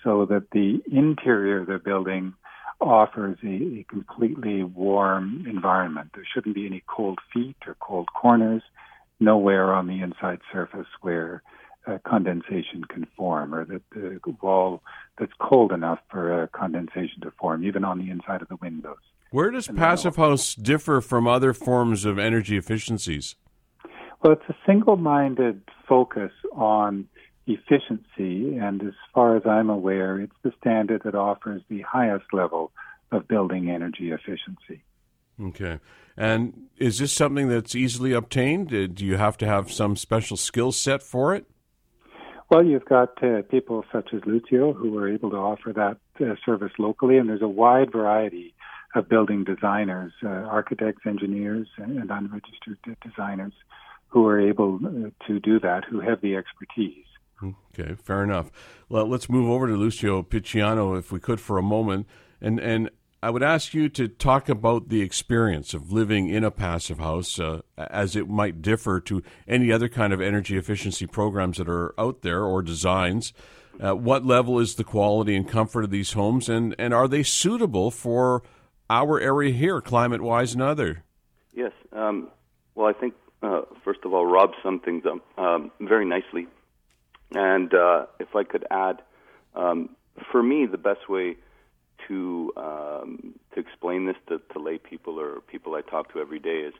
so 0.02 0.24
that 0.26 0.50
the 0.52 0.80
interior 0.90 1.60
of 1.60 1.66
the 1.66 1.78
building 1.78 2.34
offers 2.80 3.36
a, 3.44 3.80
a 3.80 3.86
completely 3.88 4.62
warm 4.62 5.44
environment. 5.46 6.10
There 6.14 6.26
shouldn't 6.32 6.54
be 6.54 6.66
any 6.66 6.82
cold 6.86 7.18
feet 7.32 7.56
or 7.66 7.76
cold 7.78 8.08
corners, 8.14 8.62
nowhere 9.18 9.74
on 9.74 9.86
the 9.86 10.00
inside 10.00 10.40
surface 10.50 10.86
where 11.02 11.42
uh, 11.86 11.98
condensation 12.06 12.84
can 12.88 13.06
form 13.16 13.54
or 13.54 13.64
that 13.64 13.82
the 13.90 14.20
wall 14.40 14.82
that's 15.18 15.32
cold 15.40 15.72
enough 15.72 15.98
for 16.10 16.42
uh, 16.42 16.46
condensation 16.58 17.20
to 17.22 17.30
form, 17.32 17.64
even 17.64 17.84
on 17.84 17.98
the 17.98 18.10
inside 18.10 18.42
of 18.42 18.48
the 18.48 18.56
windows. 18.56 18.98
Where 19.30 19.50
does 19.50 19.68
Passive 19.68 20.16
House 20.16 20.56
differ 20.56 21.00
from 21.00 21.28
other 21.28 21.52
forms 21.52 22.04
of 22.04 22.18
energy 22.18 22.56
efficiencies? 22.56 23.36
Well, 24.22 24.32
it's 24.32 24.48
a 24.48 24.56
single 24.66 24.96
minded 24.96 25.62
focus 25.88 26.32
on 26.52 27.08
efficiency, 27.46 28.56
and 28.56 28.82
as 28.82 28.94
far 29.14 29.36
as 29.36 29.42
I'm 29.46 29.70
aware, 29.70 30.20
it's 30.20 30.34
the 30.42 30.52
standard 30.60 31.02
that 31.04 31.14
offers 31.14 31.62
the 31.68 31.82
highest 31.82 32.26
level 32.32 32.72
of 33.12 33.28
building 33.28 33.70
energy 33.70 34.10
efficiency. 34.10 34.82
Okay. 35.40 35.78
And 36.16 36.66
is 36.76 36.98
this 36.98 37.12
something 37.12 37.48
that's 37.48 37.74
easily 37.74 38.12
obtained? 38.12 38.74
Uh, 38.74 38.88
do 38.88 39.06
you 39.06 39.16
have 39.16 39.38
to 39.38 39.46
have 39.46 39.72
some 39.72 39.96
special 39.96 40.36
skill 40.36 40.72
set 40.72 41.02
for 41.02 41.34
it? 41.34 41.46
Well, 42.50 42.64
you've 42.64 42.84
got 42.84 43.22
uh, 43.22 43.42
people 43.42 43.84
such 43.92 44.12
as 44.12 44.22
Lucio 44.26 44.72
who 44.72 44.98
are 44.98 45.08
able 45.08 45.30
to 45.30 45.36
offer 45.36 45.72
that 45.72 45.98
uh, 46.20 46.34
service 46.44 46.72
locally, 46.78 47.16
and 47.16 47.28
there's 47.28 47.42
a 47.42 47.48
wide 47.48 47.92
variety 47.92 48.54
of 48.94 49.08
building 49.08 49.44
designers, 49.44 50.12
uh, 50.24 50.28
architects, 50.28 51.02
engineers, 51.06 51.68
and 51.76 52.10
unregistered 52.10 52.78
designers 53.02 53.52
who 54.08 54.26
are 54.26 54.40
able 54.40 54.80
uh, 54.84 55.10
to 55.26 55.38
do 55.40 55.60
that, 55.60 55.84
who 55.84 56.00
have 56.00 56.20
the 56.20 56.34
expertise. 56.36 57.04
Okay, 57.42 57.94
fair 57.94 58.22
enough. 58.22 58.50
Well, 58.88 59.06
let's 59.06 59.30
move 59.30 59.48
over 59.48 59.66
to 59.66 59.74
Lucio 59.74 60.22
Picciano, 60.22 60.98
if 60.98 61.10
we 61.10 61.20
could, 61.20 61.40
for 61.40 61.56
a 61.56 61.62
moment, 61.62 62.06
and 62.40 62.58
and 62.58 62.90
I 63.22 63.28
would 63.28 63.42
ask 63.42 63.74
you 63.74 63.90
to 63.90 64.08
talk 64.08 64.48
about 64.48 64.88
the 64.88 65.02
experience 65.02 65.74
of 65.74 65.92
living 65.92 66.28
in 66.28 66.42
a 66.42 66.50
passive 66.50 66.98
house, 66.98 67.38
uh, 67.38 67.60
as 67.76 68.16
it 68.16 68.28
might 68.28 68.62
differ 68.62 68.98
to 69.00 69.22
any 69.46 69.70
other 69.70 69.90
kind 69.90 70.14
of 70.14 70.22
energy 70.22 70.56
efficiency 70.56 71.06
programs 71.06 71.58
that 71.58 71.68
are 71.68 71.94
out 71.98 72.22
there 72.22 72.44
or 72.44 72.62
designs. 72.62 73.34
Uh, 73.78 73.94
what 73.94 74.24
level 74.24 74.58
is 74.58 74.74
the 74.74 74.84
quality 74.84 75.36
and 75.36 75.46
comfort 75.46 75.84
of 75.84 75.90
these 75.90 76.12
homes, 76.12 76.48
and, 76.48 76.74
and 76.78 76.94
are 76.94 77.08
they 77.08 77.22
suitable 77.22 77.90
for 77.90 78.42
our 78.90 79.20
area 79.20 79.52
here, 79.52 79.80
climate 79.80 80.20
wise 80.20 80.52
and 80.52 80.62
other? 80.62 81.04
Yes. 81.54 81.72
Um, 81.92 82.28
well, 82.74 82.88
I 82.88 82.92
think, 82.92 83.14
uh, 83.42 83.62
first 83.84 84.00
of 84.04 84.12
all, 84.12 84.26
Rob 84.26 84.50
summed 84.62 84.82
things 84.82 85.04
up 85.06 85.20
um, 85.38 85.70
very 85.80 86.04
nicely. 86.04 86.48
And 87.32 87.72
uh, 87.72 88.06
if 88.18 88.34
I 88.34 88.42
could 88.44 88.66
add, 88.70 89.00
um, 89.54 89.90
for 90.30 90.42
me, 90.42 90.66
the 90.66 90.78
best 90.78 91.08
way 91.08 91.36
to 92.08 92.52
um, 92.56 93.34
to 93.54 93.60
explain 93.60 94.06
this 94.06 94.16
to, 94.28 94.40
to 94.52 94.58
lay 94.58 94.78
people 94.78 95.20
or 95.20 95.40
people 95.40 95.74
I 95.74 95.82
talk 95.82 96.12
to 96.12 96.18
every 96.20 96.40
day 96.40 96.60
is 96.60 96.74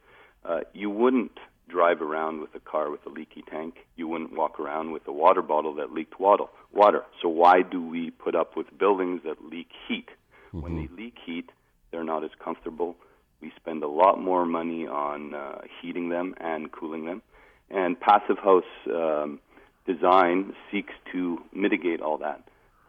uh, 0.44 0.60
you 0.72 0.90
wouldn't 0.90 1.38
drive 1.68 2.02
around 2.02 2.40
with 2.40 2.54
a 2.56 2.60
car 2.60 2.90
with 2.90 3.04
a 3.06 3.08
leaky 3.08 3.44
tank. 3.48 3.86
You 3.96 4.08
wouldn't 4.08 4.34
walk 4.34 4.58
around 4.58 4.90
with 4.90 5.06
a 5.06 5.12
water 5.12 5.42
bottle 5.42 5.74
that 5.74 5.92
leaked 5.92 6.18
water. 6.18 6.44
Water. 6.72 7.04
So 7.22 7.28
why 7.28 7.62
do 7.62 7.80
we 7.80 8.10
put 8.10 8.34
up 8.34 8.56
with 8.56 8.66
buildings 8.76 9.20
that 9.24 9.44
leak 9.44 9.68
heat? 9.86 10.08
Mm-hmm. 10.48 10.62
When 10.62 10.76
they 10.76 10.88
leak 10.92 11.16
heat, 11.24 11.50
they're 11.90 12.04
not 12.04 12.24
as 12.24 12.30
comfortable. 12.42 12.96
We 13.40 13.52
spend 13.56 13.82
a 13.82 13.88
lot 13.88 14.20
more 14.20 14.44
money 14.44 14.86
on 14.86 15.34
uh, 15.34 15.60
heating 15.80 16.08
them 16.08 16.34
and 16.40 16.70
cooling 16.70 17.06
them. 17.06 17.22
And 17.70 17.98
passive 17.98 18.38
house 18.38 18.64
um, 18.86 19.40
design 19.86 20.52
seeks 20.70 20.92
to 21.12 21.38
mitigate 21.54 22.00
all 22.00 22.18
that. 22.18 22.42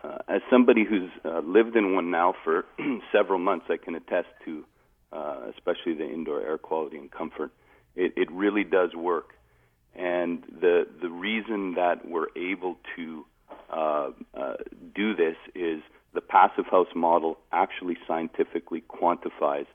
Uh, 0.03 0.17
as 0.27 0.41
somebody 0.49 0.83
who's 0.83 1.09
uh, 1.23 1.39
lived 1.39 1.75
in 1.75 1.93
one 1.93 2.09
now 2.09 2.33
for 2.43 2.65
several 3.11 3.39
months, 3.39 3.67
I 3.69 3.77
can 3.77 3.95
attest 3.95 4.27
to, 4.45 4.65
uh, 5.13 5.41
especially 5.55 5.93
the 5.93 6.09
indoor 6.09 6.41
air 6.41 6.57
quality 6.57 6.97
and 6.97 7.11
comfort. 7.11 7.51
It, 7.95 8.13
it 8.17 8.31
really 8.31 8.63
does 8.63 8.95
work, 8.95 9.33
and 9.95 10.43
the 10.61 10.87
the 11.01 11.09
reason 11.09 11.75
that 11.75 12.07
we're 12.07 12.29
able 12.37 12.77
to 12.95 13.25
uh, 13.69 14.09
uh, 14.33 14.53
do 14.95 15.13
this 15.13 15.35
is 15.53 15.81
the 16.13 16.21
passive 16.21 16.65
house 16.69 16.93
model 16.95 17.37
actually 17.51 17.97
scientifically 18.07 18.83
quantifies 18.89 19.65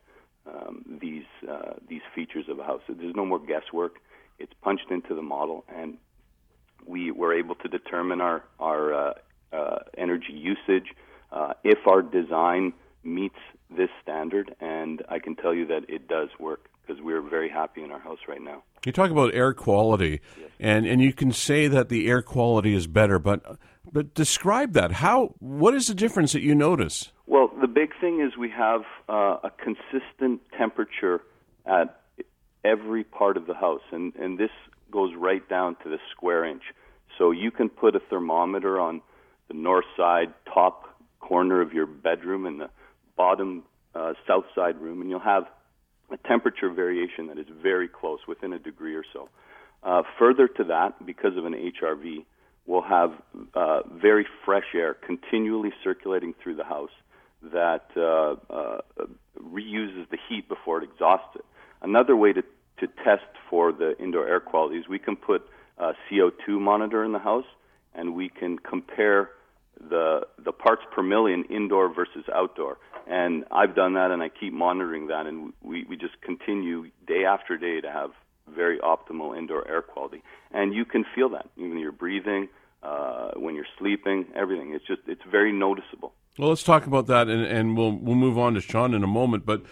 um, 0.47 0.85
these 1.01 1.25
uh, 1.51 1.75
these 1.89 2.03
features 2.15 2.45
of 2.49 2.59
a 2.59 2.65
house. 2.65 2.83
So 2.87 2.95
there's 2.95 3.15
no 3.15 3.25
more 3.25 3.41
guesswork. 3.41 3.97
It's 4.39 4.53
punched 4.63 4.91
into 4.91 5.15
the 5.15 5.23
model, 5.23 5.65
and 5.75 5.97
we 6.87 7.11
were 7.11 7.35
able 7.35 7.55
to 7.57 7.69
determine 7.69 8.21
our 8.21 8.45
our 8.61 8.95
uh, 8.95 9.15
uh, 9.53 9.79
energy 9.97 10.33
usage 10.33 10.95
uh, 11.33 11.55
if 11.65 11.79
our 11.87 12.03
design 12.03 12.73
meets 13.03 13.39
this 13.77 13.91
standard. 14.03 14.55
And 14.61 15.03
I 15.09 15.19
can 15.19 15.37
tell 15.37 15.55
you 15.55 15.67
that 15.67 15.89
it 15.89 16.07
does 16.07 16.29
work 16.39 16.69
because 16.87 17.03
we're 17.03 17.23
very 17.23 17.49
happy 17.49 17.83
in 17.83 17.91
our 17.91 17.99
house 17.99 18.21
right 18.29 18.41
now. 18.41 18.63
You 18.85 18.93
talk 18.93 19.11
about 19.11 19.35
air 19.35 19.53
quality, 19.53 20.21
yes. 20.41 20.51
and 20.61 20.87
and 20.87 21.03
you 21.03 21.13
can 21.13 21.33
say 21.33 21.67
that 21.67 21.89
the 21.89 22.09
air 22.09 22.23
quality 22.23 22.75
is 22.75 22.87
better, 22.87 23.19
but 23.19 23.59
but 23.93 24.15
describe 24.15 24.73
that. 24.73 24.93
How? 24.93 25.35
What 25.39 25.75
is 25.75 25.87
the 25.87 25.95
difference 25.95 26.33
that 26.33 26.43
you 26.43 26.55
notice? 26.55 27.13
Well, 27.27 27.51
the 27.61 27.67
big 27.69 27.91
thing 28.01 28.21
is 28.21 28.37
we 28.37 28.51
have 28.51 28.83
uh, 29.09 29.39
a 29.45 29.51
consistent 29.51 30.41
temperature 30.57 31.23
at 31.65 32.01
every 32.65 33.05
part 33.05 33.37
of 33.37 33.47
the 33.47 33.55
house, 33.55 33.83
and 33.93 34.15
and 34.17 34.39
this 34.39 34.51
goes 34.91 35.13
right 35.17 35.47
down 35.49 35.77
to 35.83 35.89
the 35.89 35.99
square 36.13 36.45
inch. 36.45 36.63
So 37.19 37.31
you 37.31 37.51
can 37.51 37.69
put 37.69 37.97
a 37.97 38.01
thermometer 38.01 38.79
on 38.79 39.01
the 39.49 39.55
north 39.55 39.87
side 39.97 40.33
top 40.53 40.85
corner 41.21 41.61
of 41.61 41.73
your 41.73 41.87
bedroom 41.87 42.47
and 42.47 42.61
the 42.61 42.71
bottom 43.17 43.65
uh, 43.95 44.13
south 44.27 44.45
side 44.55 44.81
room, 44.81 45.01
and 45.01 45.11
you'll 45.11 45.21
have 45.21 45.45
a 46.11 46.17
temperature 46.29 46.71
variation 46.71 47.27
that 47.29 47.39
is 47.39 47.47
very 47.63 47.89
close, 47.89 48.21
within 48.29 48.53
a 48.53 48.59
degree 48.59 48.95
or 48.95 49.05
so. 49.13 49.29
Uh, 49.83 50.03
further 50.19 50.47
to 50.49 50.65
that, 50.65 51.05
because 51.05 51.37
of 51.37 51.45
an 51.45 51.55
HRV, 51.55 52.25
we'll 52.67 52.83
have 52.83 53.13
uh, 53.55 53.81
very 53.93 54.27
fresh 54.45 54.75
air 54.75 54.95
continually 54.95 55.73
circulating 55.83 56.35
through 56.43 56.57
the 56.57 56.65
house 56.65 56.91
that 57.43 57.87
uh, 57.97 58.35
uh, 58.53 58.81
reuses 59.41 60.09
the 60.11 60.19
heat 60.29 60.49
before 60.49 60.83
it 60.83 60.89
exhausts 60.91 61.37
it. 61.37 61.45
Another 61.83 62.17
way 62.17 62.33
to, 62.33 62.43
to 62.81 62.87
test 63.05 63.25
for 63.49 63.73
the 63.73 63.97
indoor 63.99 64.27
air 64.27 64.41
quality 64.41 64.77
is 64.77 64.89
we 64.89 64.99
can 64.99 65.17
put 65.17 65.49
a 65.79 65.93
CO2 66.11 66.61
monitor 66.61 67.05
in 67.05 67.13
the 67.13 67.19
house 67.19 67.45
and 67.95 68.15
we 68.15 68.29
can 68.29 68.59
compare 68.59 69.31
the 69.91 70.23
the 70.43 70.53
parts 70.53 70.83
per 70.95 71.03
million 71.03 71.45
indoor 71.45 71.93
versus 71.93 72.25
outdoor. 72.35 72.79
And 73.07 73.45
I've 73.51 73.77
done 73.77 73.95
that, 73.95 74.11
and 74.11 74.23
I 74.23 74.29
keep 74.29 74.53
monitoring 74.53 75.09
that, 75.09 75.27
and 75.27 75.53
we 75.63 75.85
we 75.85 75.97
just 75.97 76.21
continue 76.23 76.91
day 77.07 77.25
after 77.25 77.57
day 77.57 77.81
to 77.81 77.91
have 77.91 78.11
very 78.57 78.79
optimal 78.79 79.37
indoor 79.37 79.69
air 79.69 79.83
quality. 79.83 80.23
And 80.53 80.75
you 80.75 80.85
can 80.85 81.05
feel 81.15 81.29
that 81.31 81.49
even 81.57 81.79
you're 81.79 81.93
breathing, 81.93 82.49
uh, 82.83 83.31
when 83.37 83.55
you're 83.55 83.73
sleeping, 83.79 84.27
everything. 84.35 84.73
It's 84.75 84.87
just 84.87 85.03
it's 85.07 85.23
very 85.31 85.53
noticeable. 85.53 86.15
Well, 86.39 86.49
let's 86.49 86.63
talk 86.63 86.87
about 86.87 87.07
that, 87.07 87.29
and, 87.29 87.45
and 87.45 87.77
we'll 87.77 87.93
we'll 87.93 88.17
move 88.17 88.39
on 88.39 88.55
to 88.55 88.61
Sean 88.61 88.95
in 88.95 89.05
a 89.05 89.09
moment, 89.09 89.47
but. 89.47 89.63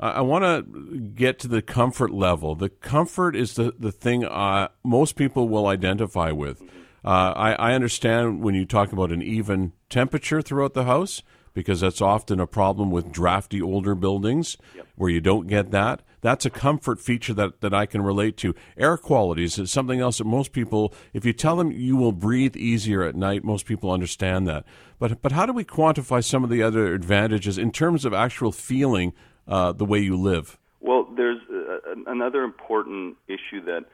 I 0.00 0.22
want 0.22 0.44
to 0.44 0.98
get 0.98 1.38
to 1.38 1.48
the 1.48 1.62
comfort 1.62 2.10
level. 2.10 2.56
The 2.56 2.68
comfort 2.68 3.36
is 3.36 3.54
the, 3.54 3.72
the 3.78 3.92
thing 3.92 4.24
uh, 4.24 4.68
most 4.82 5.14
people 5.14 5.48
will 5.48 5.68
identify 5.68 6.32
with. 6.32 6.60
Mm-hmm 6.60 6.80
uh, 7.04 7.32
I, 7.36 7.52
I 7.52 7.72
understand 7.74 8.42
when 8.42 8.54
you 8.54 8.64
talk 8.64 8.92
about 8.92 9.12
an 9.12 9.20
even 9.20 9.72
temperature 9.90 10.40
throughout 10.40 10.72
the 10.72 10.84
house 10.84 11.22
because 11.52 11.80
that's 11.80 12.00
often 12.00 12.40
a 12.40 12.46
problem 12.46 12.90
with 12.90 13.12
drafty 13.12 13.60
older 13.60 13.94
buildings 13.94 14.56
yep. 14.74 14.86
where 14.96 15.10
you 15.10 15.20
don't 15.20 15.46
get 15.46 15.70
that. 15.70 16.00
That's 16.24 16.46
a 16.46 16.50
comfort 16.50 17.00
feature 17.00 17.34
that, 17.34 17.60
that 17.60 17.74
I 17.74 17.84
can 17.84 18.00
relate 18.00 18.38
to. 18.38 18.54
Air 18.78 18.96
quality 18.96 19.44
is 19.44 19.70
something 19.70 20.00
else 20.00 20.16
that 20.16 20.24
most 20.24 20.52
people, 20.52 20.94
if 21.12 21.26
you 21.26 21.34
tell 21.34 21.54
them 21.54 21.70
you 21.70 21.96
will 21.96 22.12
breathe 22.12 22.56
easier 22.56 23.02
at 23.02 23.14
night, 23.14 23.44
most 23.44 23.66
people 23.66 23.90
understand 23.90 24.48
that. 24.48 24.64
But 24.98 25.20
but 25.20 25.32
how 25.32 25.44
do 25.44 25.52
we 25.52 25.66
quantify 25.66 26.24
some 26.24 26.42
of 26.42 26.48
the 26.48 26.62
other 26.62 26.94
advantages 26.94 27.58
in 27.58 27.72
terms 27.72 28.06
of 28.06 28.14
actual 28.14 28.52
feeling 28.52 29.12
uh, 29.46 29.72
the 29.72 29.84
way 29.84 29.98
you 29.98 30.16
live? 30.16 30.56
Well, 30.80 31.06
there's 31.14 31.42
uh, 31.52 31.94
another 32.06 32.42
important 32.42 33.18
issue 33.28 33.62
that 33.66 33.84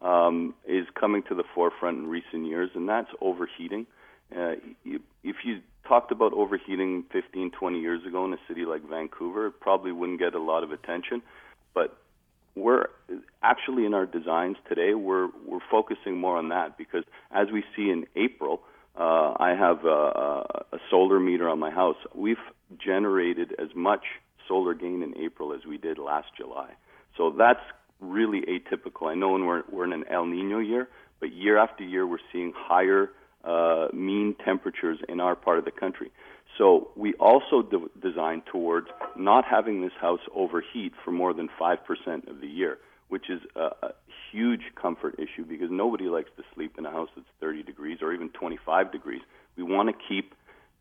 um, 0.00 0.54
is 0.68 0.86
coming 0.94 1.24
to 1.24 1.34
the 1.34 1.44
forefront 1.56 1.98
in 1.98 2.06
recent 2.06 2.46
years, 2.46 2.70
and 2.74 2.88
that's 2.88 3.10
overheating. 3.20 3.88
Uh, 4.30 4.52
if 5.24 5.36
you 5.44 5.60
talked 5.88 6.12
about 6.12 6.32
overheating 6.34 7.02
15, 7.10 7.50
20 7.50 7.80
years 7.80 8.06
ago 8.06 8.24
in 8.26 8.32
a 8.32 8.38
city 8.46 8.64
like 8.64 8.88
Vancouver, 8.88 9.48
it 9.48 9.58
probably 9.58 9.90
wouldn't 9.90 10.20
get 10.20 10.36
a 10.36 10.40
lot 10.40 10.62
of 10.62 10.70
attention. 10.70 11.20
But 11.74 11.96
we're 12.54 12.86
actually 13.42 13.86
in 13.86 13.94
our 13.94 14.06
designs 14.06 14.56
today, 14.68 14.94
we're 14.94 15.28
we're 15.46 15.60
focusing 15.70 16.18
more 16.18 16.36
on 16.36 16.48
that 16.48 16.76
because 16.76 17.04
as 17.30 17.48
we 17.52 17.62
see 17.76 17.90
in 17.90 18.06
April, 18.16 18.62
uh, 18.98 19.34
I 19.38 19.54
have 19.58 19.84
a, 19.84 20.64
a 20.72 20.78
solar 20.90 21.20
meter 21.20 21.48
on 21.48 21.58
my 21.58 21.70
house. 21.70 21.96
We've 22.14 22.36
generated 22.78 23.54
as 23.58 23.68
much 23.74 24.04
solar 24.48 24.74
gain 24.74 25.02
in 25.02 25.16
April 25.16 25.54
as 25.54 25.64
we 25.64 25.78
did 25.78 25.98
last 25.98 26.28
July. 26.36 26.70
So 27.16 27.30
that's 27.30 27.60
really 28.00 28.42
atypical. 28.42 29.10
I 29.10 29.14
know 29.14 29.30
when 29.30 29.46
we're, 29.46 29.62
we're 29.70 29.84
in 29.84 29.92
an 29.92 30.04
El 30.10 30.26
Nino 30.26 30.58
year, 30.58 30.88
but 31.20 31.32
year 31.32 31.58
after 31.58 31.84
year 31.84 32.06
we're 32.06 32.18
seeing 32.32 32.52
higher 32.56 33.10
uh, 33.44 33.88
mean 33.92 34.34
temperatures 34.44 34.98
in 35.08 35.20
our 35.20 35.34
part 35.34 35.58
of 35.58 35.64
the 35.64 35.70
country. 35.70 36.10
So 36.58 36.90
we 36.96 37.14
also 37.14 37.62
de- 37.62 37.88
designed 38.00 38.42
towards 38.46 38.88
not 39.16 39.44
having 39.44 39.80
this 39.80 39.92
house 40.00 40.20
overheat 40.34 40.92
for 41.04 41.10
more 41.10 41.32
than 41.32 41.48
5% 41.60 41.76
of 42.28 42.40
the 42.40 42.46
year, 42.46 42.78
which 43.08 43.30
is 43.30 43.40
a, 43.56 43.70
a 43.86 43.92
huge 44.30 44.62
comfort 44.80 45.14
issue 45.18 45.44
because 45.44 45.70
nobody 45.70 46.04
likes 46.04 46.30
to 46.36 46.42
sleep 46.54 46.76
in 46.78 46.86
a 46.86 46.90
house 46.90 47.08
that's 47.16 47.26
30 47.40 47.62
degrees 47.62 47.98
or 48.02 48.12
even 48.12 48.28
25 48.30 48.92
degrees. 48.92 49.22
We 49.56 49.62
want 49.62 49.88
to 49.88 49.94
keep 50.08 50.34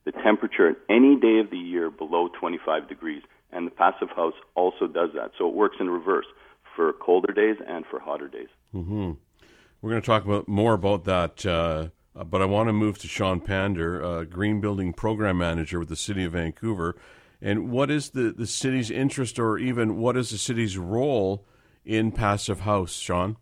the 0.06 0.12
temperature 0.12 0.76
any 0.90 1.16
day 1.16 1.40
of 1.40 1.50
the 1.50 1.58
year 1.58 1.90
below 1.90 2.30
25 2.40 2.88
degrees, 2.88 3.22
and 3.52 3.68
the 3.68 3.72
passive 3.72 4.10
house 4.16 4.34
also 4.56 4.88
does 4.88 5.10
that. 5.16 5.32
So 5.38 5.48
it 5.48 5.54
works 5.54 5.78
in 5.80 5.90
reverse 5.90 6.26
for 6.76 6.94
colder 6.94 7.34
days 7.34 7.58
and 7.68 7.86
for 7.90 8.00
hotter 8.00 8.28
days. 8.28 8.48
Mm-hmm. 8.74 9.12
We're 9.82 9.90
going 9.90 10.02
to 10.02 10.06
talk 10.06 10.26
about 10.26 10.48
more 10.48 10.74
about 10.74 11.06
that, 11.06 11.46
uh, 11.46 11.90
but 12.16 12.42
I 12.42 12.46
want 12.46 12.68
to 12.68 12.74
move 12.74 12.98
to 13.00 13.08
Sean 13.08 13.40
Pander, 13.40 14.04
uh, 14.04 14.24
Green 14.24 14.62
Building 14.62 14.94
Program 14.94 15.38
Manager 15.38 15.80
with 15.80 15.90
the 15.90 15.96
City 15.96 16.24
of 16.26 16.34
Vancouver. 16.34 16.96
And 17.42 17.72
what 17.72 17.90
is 17.90 18.10
the, 18.10 18.34
the 18.36 18.48
city's 18.48 18.92
interest, 18.92 19.40
or 19.40 19.58
even 19.58 19.98
what 19.98 20.18
is 20.18 20.30
the 20.30 20.38
city's 20.38 20.78
role 20.78 21.46
in 21.86 22.12
Passive 22.12 22.62
House, 22.62 22.94
Sean? 22.94 23.38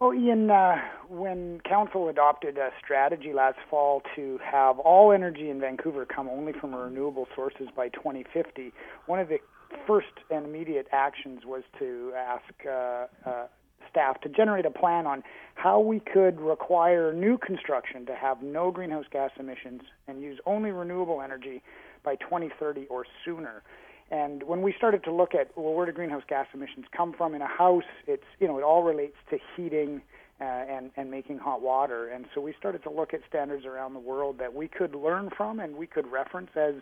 Well, 0.00 0.14
Ian, 0.14 0.50
uh, 0.50 0.76
when 1.08 1.60
council 1.68 2.08
adopted 2.08 2.56
a 2.56 2.70
strategy 2.82 3.32
last 3.32 3.58
fall 3.68 4.02
to 4.14 4.38
have 4.42 4.78
all 4.78 5.12
energy 5.12 5.50
in 5.50 5.60
Vancouver 5.60 6.06
come 6.06 6.28
only 6.28 6.52
from 6.52 6.74
renewable 6.74 7.26
sources 7.34 7.68
by 7.74 7.88
2050, 7.88 8.72
one 9.06 9.18
of 9.18 9.28
the 9.28 9.38
first 9.86 10.06
and 10.30 10.46
immediate 10.46 10.86
actions 10.92 11.44
was 11.44 11.62
to 11.78 12.12
ask 12.16 12.44
uh, 12.66 13.06
uh, 13.28 13.46
staff 13.90 14.20
to 14.22 14.28
generate 14.28 14.66
a 14.66 14.70
plan 14.70 15.06
on 15.06 15.22
how 15.54 15.80
we 15.80 16.00
could 16.00 16.40
require 16.40 17.12
new 17.12 17.38
construction 17.38 18.06
to 18.06 18.14
have 18.14 18.42
no 18.42 18.70
greenhouse 18.70 19.06
gas 19.10 19.30
emissions 19.38 19.82
and 20.06 20.22
use 20.22 20.38
only 20.46 20.70
renewable 20.70 21.20
energy 21.20 21.62
by 22.04 22.16
2030 22.16 22.86
or 22.86 23.04
sooner. 23.24 23.62
And 24.10 24.42
when 24.44 24.62
we 24.62 24.72
started 24.76 25.04
to 25.04 25.12
look 25.12 25.34
at 25.34 25.50
well, 25.56 25.74
where 25.74 25.84
do 25.84 25.92
greenhouse 25.92 26.22
gas 26.28 26.46
emissions 26.54 26.86
come 26.96 27.12
from 27.12 27.34
in 27.34 27.42
a 27.42 27.46
house, 27.46 27.84
it's 28.06 28.24
you 28.40 28.48
know 28.48 28.58
it 28.58 28.62
all 28.62 28.82
relates 28.82 29.16
to 29.30 29.38
heating 29.54 30.00
uh, 30.40 30.44
and 30.44 30.90
and 30.96 31.10
making 31.10 31.38
hot 31.38 31.60
water. 31.60 32.08
And 32.08 32.26
so 32.34 32.40
we 32.40 32.54
started 32.58 32.82
to 32.84 32.90
look 32.90 33.12
at 33.12 33.20
standards 33.28 33.66
around 33.66 33.92
the 33.94 34.00
world 34.00 34.38
that 34.38 34.54
we 34.54 34.68
could 34.68 34.94
learn 34.94 35.30
from 35.36 35.60
and 35.60 35.76
we 35.76 35.86
could 35.86 36.06
reference 36.06 36.50
as 36.56 36.74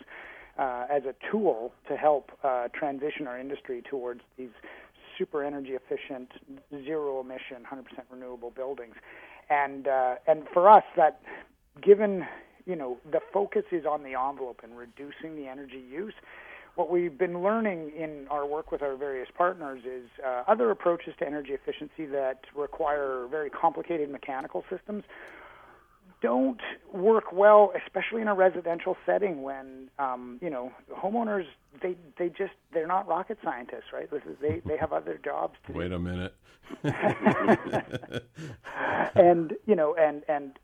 uh, 0.58 0.86
as 0.88 1.02
a 1.04 1.14
tool 1.30 1.72
to 1.88 1.96
help 1.96 2.30
uh, 2.44 2.68
transition 2.68 3.26
our 3.26 3.38
industry 3.38 3.82
towards 3.82 4.20
these 4.38 4.50
super 5.18 5.44
energy 5.44 5.72
efficient, 5.72 6.30
zero 6.84 7.20
emission, 7.20 7.64
100% 7.70 7.84
renewable 8.10 8.50
buildings. 8.50 8.94
And 9.48 9.86
uh, 9.86 10.16
and 10.26 10.44
for 10.52 10.68
us, 10.68 10.84
that 10.96 11.20
given 11.80 12.26
you 12.64 12.76
know 12.76 12.98
the 13.10 13.20
focus 13.32 13.64
is 13.70 13.84
on 13.86 14.02
the 14.02 14.14
envelope 14.14 14.60
and 14.62 14.76
reducing 14.76 15.36
the 15.36 15.46
energy 15.46 15.82
use, 15.88 16.14
what 16.74 16.90
we've 16.90 17.16
been 17.16 17.42
learning 17.42 17.92
in 17.96 18.26
our 18.30 18.46
work 18.46 18.70
with 18.70 18.82
our 18.82 18.96
various 18.96 19.28
partners 19.36 19.82
is 19.84 20.08
uh, 20.24 20.42
other 20.46 20.70
approaches 20.70 21.14
to 21.18 21.26
energy 21.26 21.52
efficiency 21.52 22.06
that 22.06 22.40
require 22.54 23.26
very 23.30 23.50
complicated 23.50 24.10
mechanical 24.10 24.64
systems 24.70 25.04
don't 26.22 26.60
work 26.92 27.32
well, 27.32 27.72
especially 27.84 28.22
in 28.22 28.28
a 28.28 28.34
residential 28.34 28.96
setting 29.04 29.42
when 29.42 29.90
um, 29.98 30.38
you 30.40 30.50
know 30.50 30.72
homeowners 30.92 31.46
they 31.82 31.96
they 32.18 32.28
just 32.28 32.52
they're 32.72 32.86
not 32.86 33.06
rocket 33.06 33.38
scientists, 33.44 33.92
right? 33.92 34.10
This 34.10 34.22
is, 34.28 34.36
they 34.40 34.62
they 34.66 34.76
have 34.76 34.92
other 34.92 35.20
jobs 35.22 35.54
to 35.66 35.72
Wait 35.72 35.88
do. 35.88 35.94
a 35.94 35.98
minute. 35.98 36.34
and 39.14 39.52
you 39.66 39.76
know 39.76 39.94
and 39.94 40.22
and 40.28 40.58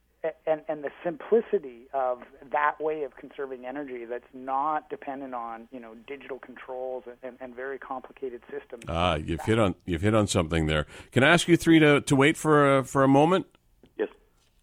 and 0.46 0.62
and 0.68 0.84
the 0.84 0.90
simplicity 1.02 1.88
of 1.92 2.22
that 2.50 2.80
way 2.80 3.02
of 3.02 3.16
conserving 3.16 3.66
energy 3.66 4.04
that's 4.04 4.24
not 4.32 4.88
dependent 4.88 5.34
on 5.34 5.68
you 5.72 5.80
know 5.80 5.94
digital 6.06 6.38
controls 6.38 7.04
and, 7.06 7.16
and, 7.22 7.36
and 7.40 7.56
very 7.56 7.78
complicated 7.78 8.42
systems. 8.50 8.84
Ah, 8.88 9.16
you've 9.16 9.42
hit 9.42 9.58
on 9.58 9.74
you've 9.84 10.02
hit 10.02 10.14
on 10.14 10.26
something 10.26 10.66
there. 10.66 10.86
Can 11.10 11.24
I 11.24 11.28
ask 11.28 11.48
you 11.48 11.56
three 11.56 11.78
to, 11.80 12.00
to 12.00 12.16
wait 12.16 12.36
for 12.36 12.78
a, 12.78 12.84
for 12.84 13.02
a 13.02 13.08
moment? 13.08 13.46
Yes. 13.96 14.08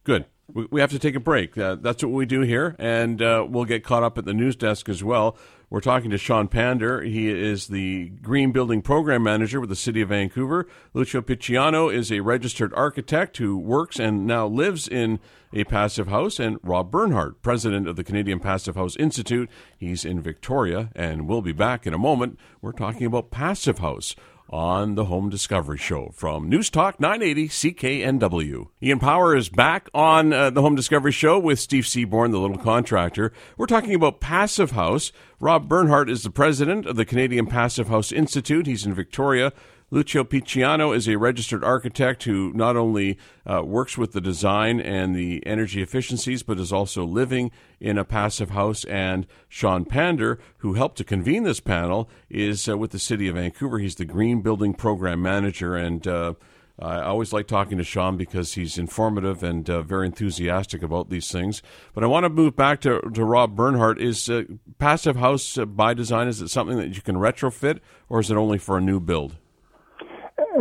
Good. 0.04 0.26
We, 0.54 0.82
have 0.82 0.92
to 0.92 1.00
take 1.00 1.16
a 1.16 1.20
break. 1.20 1.58
Uh, 1.58 1.76
that's 1.76 2.04
what 2.04 2.12
we 2.12 2.26
do 2.26 2.42
here, 2.42 2.76
and 2.80 3.22
uh, 3.22 3.46
we'll 3.48 3.66
get 3.66 3.84
caught 3.84 4.04
up 4.04 4.18
at 4.18 4.26
the 4.26 4.34
news 4.34 4.56
desk 4.56 4.90
as 4.90 5.04
well. 5.04 5.38
We're 5.70 5.82
talking 5.82 6.10
to 6.10 6.18
Sean 6.18 6.48
Pander. 6.48 7.02
He 7.02 7.30
is 7.30 7.68
the 7.68 8.10
Green 8.24 8.52
Building 8.52 8.82
Program 8.82 9.22
Manager 9.22 9.60
with 9.60 9.70
the 9.70 9.76
City 9.76 10.02
of 10.02 10.10
Vancouver. 10.10 10.68
Lucio 10.96 11.22
Picciano 11.22 11.94
is 11.94 12.12
a 12.12 12.22
registered 12.22 12.74
architect 12.74 13.38
who 13.38 13.56
works 13.56 14.00
and 14.00 14.26
now 14.26 14.48
lives 14.48 14.88
in 14.88 15.20
a 15.54 15.66
passive 15.66 16.08
house. 16.08 16.40
And 16.40 16.58
Rob 16.64 16.90
Bernhardt, 16.90 17.44
President 17.44 17.88
of 17.88 17.98
the 17.98 18.04
Canadian 18.04 18.40
Passive 18.40 18.76
House 18.76 18.96
Institute. 18.96 19.48
He's 19.78 20.04
in 20.04 20.22
Victoria, 20.22 20.90
and 20.96 21.28
we'll 21.28 21.44
be 21.44 21.52
back 21.52 21.86
in 21.86 21.94
a 21.94 22.00
moment. 22.00 22.40
We're 22.64 22.72
talking 22.72 23.06
about 23.06 23.30
Passive 23.30 23.78
House 23.78 24.16
on 24.50 24.96
the 24.96 25.06
Home 25.06 25.30
Discovery 25.30 25.78
Show 25.78 26.12
from 26.14 26.50
News 26.50 26.70
Talk 26.70 27.00
980 27.00 27.50
CKNW. 27.50 28.68
Ian 28.82 29.00
Power 29.00 29.36
is 29.36 29.50
back 29.50 29.90
on 29.94 30.34
uh, 30.34 30.50
the 30.50 30.62
Home 30.62 30.76
Discovery 30.76 31.12
Show 31.12 31.38
with 31.38 31.60
Steve 31.60 31.86
Seaborn, 31.86 32.32
the 32.32 32.40
little 32.40 32.58
contractor. 32.58 33.32
We're 33.58 33.68
talking 33.68 33.94
about 33.94 34.20
Passive 34.20 34.72
House. 34.72 35.12
Rob 35.40 35.70
Bernhardt 35.70 36.10
is 36.10 36.24
the 36.24 36.32
president 36.32 36.86
of 36.86 36.96
the 36.96 37.06
Canadian 37.06 37.46
Passive 37.46 37.88
House 37.90 38.12
Institute. 38.12 38.66
He's 38.66 38.86
in 38.86 38.94
Victoria. 38.94 39.54
Lucio 39.92 40.24
Picciano 40.24 40.96
is 40.96 41.08
a 41.08 41.18
registered 41.18 41.64
architect 41.64 42.24
who 42.26 42.54
not 42.54 42.78
only 42.78 43.18
uh, 43.48 43.64
works 43.64 43.98
with 43.98 44.12
the 44.12 44.22
design 44.22 44.80
and 44.80 45.16
the 45.16 45.46
energy 45.48 45.82
efficiencies, 45.82 46.44
but 46.44 46.60
is 46.60 46.72
also 46.72 47.04
living 47.04 47.50
in 47.80 47.98
a 47.98 48.06
passive 48.06 48.52
house. 48.52 48.84
And 48.86 49.26
Sean 49.48 49.86
Pander, 49.86 50.38
who 50.58 50.74
helped 50.74 50.98
to 50.98 51.04
convene 51.04 51.44
this 51.44 51.60
panel, 51.60 52.08
is 52.30 52.70
uh, 52.70 52.78
with 52.78 52.92
the 52.92 53.00
City 53.00 53.28
of 53.28 53.36
Vancouver. 53.36 53.80
He's 53.80 53.96
the 53.96 54.06
Green 54.06 54.42
Building 54.42 54.76
Program 54.76 55.24
Manager. 55.24 55.76
And 55.76 56.08
uh, 56.08 56.36
I 56.78 57.02
always 57.02 57.34
like 57.34 57.48
talking 57.48 57.80
to 57.80 57.84
Sean 57.84 58.16
because 58.16 58.54
he's 58.54 58.78
informative 58.78 59.42
and 59.42 59.68
uh, 59.68 59.82
very 59.82 60.06
enthusiastic 60.06 60.84
about 60.84 61.10
these 61.10 61.32
things. 61.32 61.64
But 61.96 62.04
I 62.04 62.08
want 62.08 62.26
to 62.26 62.30
move 62.30 62.56
back 62.56 62.80
to, 62.82 63.02
to 63.02 63.26
Rob 63.26 63.56
Bernhardt. 63.56 64.00
Is 64.00 64.30
uh, 64.30 64.44
passive 64.78 65.16
house 65.16 65.58
uh, 65.58 65.66
by 65.66 65.96
design, 65.96 66.28
is 66.28 66.42
it 66.42 66.50
something 66.50 66.78
that 66.78 66.96
you 66.96 67.02
can 67.02 67.16
retrofit 67.16 67.80
or 68.08 68.20
is 68.20 68.30
it 68.30 68.38
only 68.38 68.60
for 68.60 68.78
a 68.78 68.82
new 68.82 69.00
build? 69.00 69.38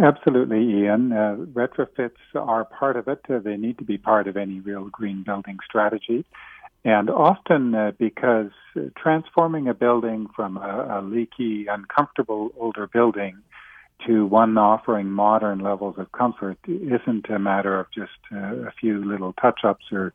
Absolutely, 0.03 0.83
Ian. 0.83 1.13
Uh, 1.13 1.37
retrofits 1.53 2.17
are 2.35 2.65
part 2.65 2.97
of 2.97 3.09
it. 3.09 3.21
Uh, 3.29 3.39
they 3.39 3.57
need 3.57 3.79
to 3.79 3.85
be 3.85 3.99
part 3.99 4.29
of 4.29 4.37
any 4.37 4.61
real 4.61 4.89
green 4.89 5.23
building 5.23 5.59
strategy. 5.65 6.25
And 6.85 7.11
often, 7.11 7.75
uh, 7.75 7.93
because 7.99 8.51
transforming 8.97 9.69
a 9.69 9.75
building 9.75 10.29
from 10.35 10.57
a, 10.57 11.01
a, 11.01 11.03
leaky, 11.03 11.67
uncomfortable 11.67 12.51
older 12.57 12.87
building 12.87 13.39
to 14.07 14.27
one 14.27 14.57
offering 14.57 15.11
modern 15.11 15.59
levels 15.59 15.97
of 15.99 16.13
comfort 16.13 16.57
isn't 16.69 17.29
a 17.29 17.39
matter 17.39 17.79
of 17.81 17.87
just 17.93 18.13
uh, 18.33 18.69
a 18.69 18.71
few 18.81 19.05
little 19.05 19.33
touch 19.35 19.61
ups 19.65 19.87
or 19.91 20.13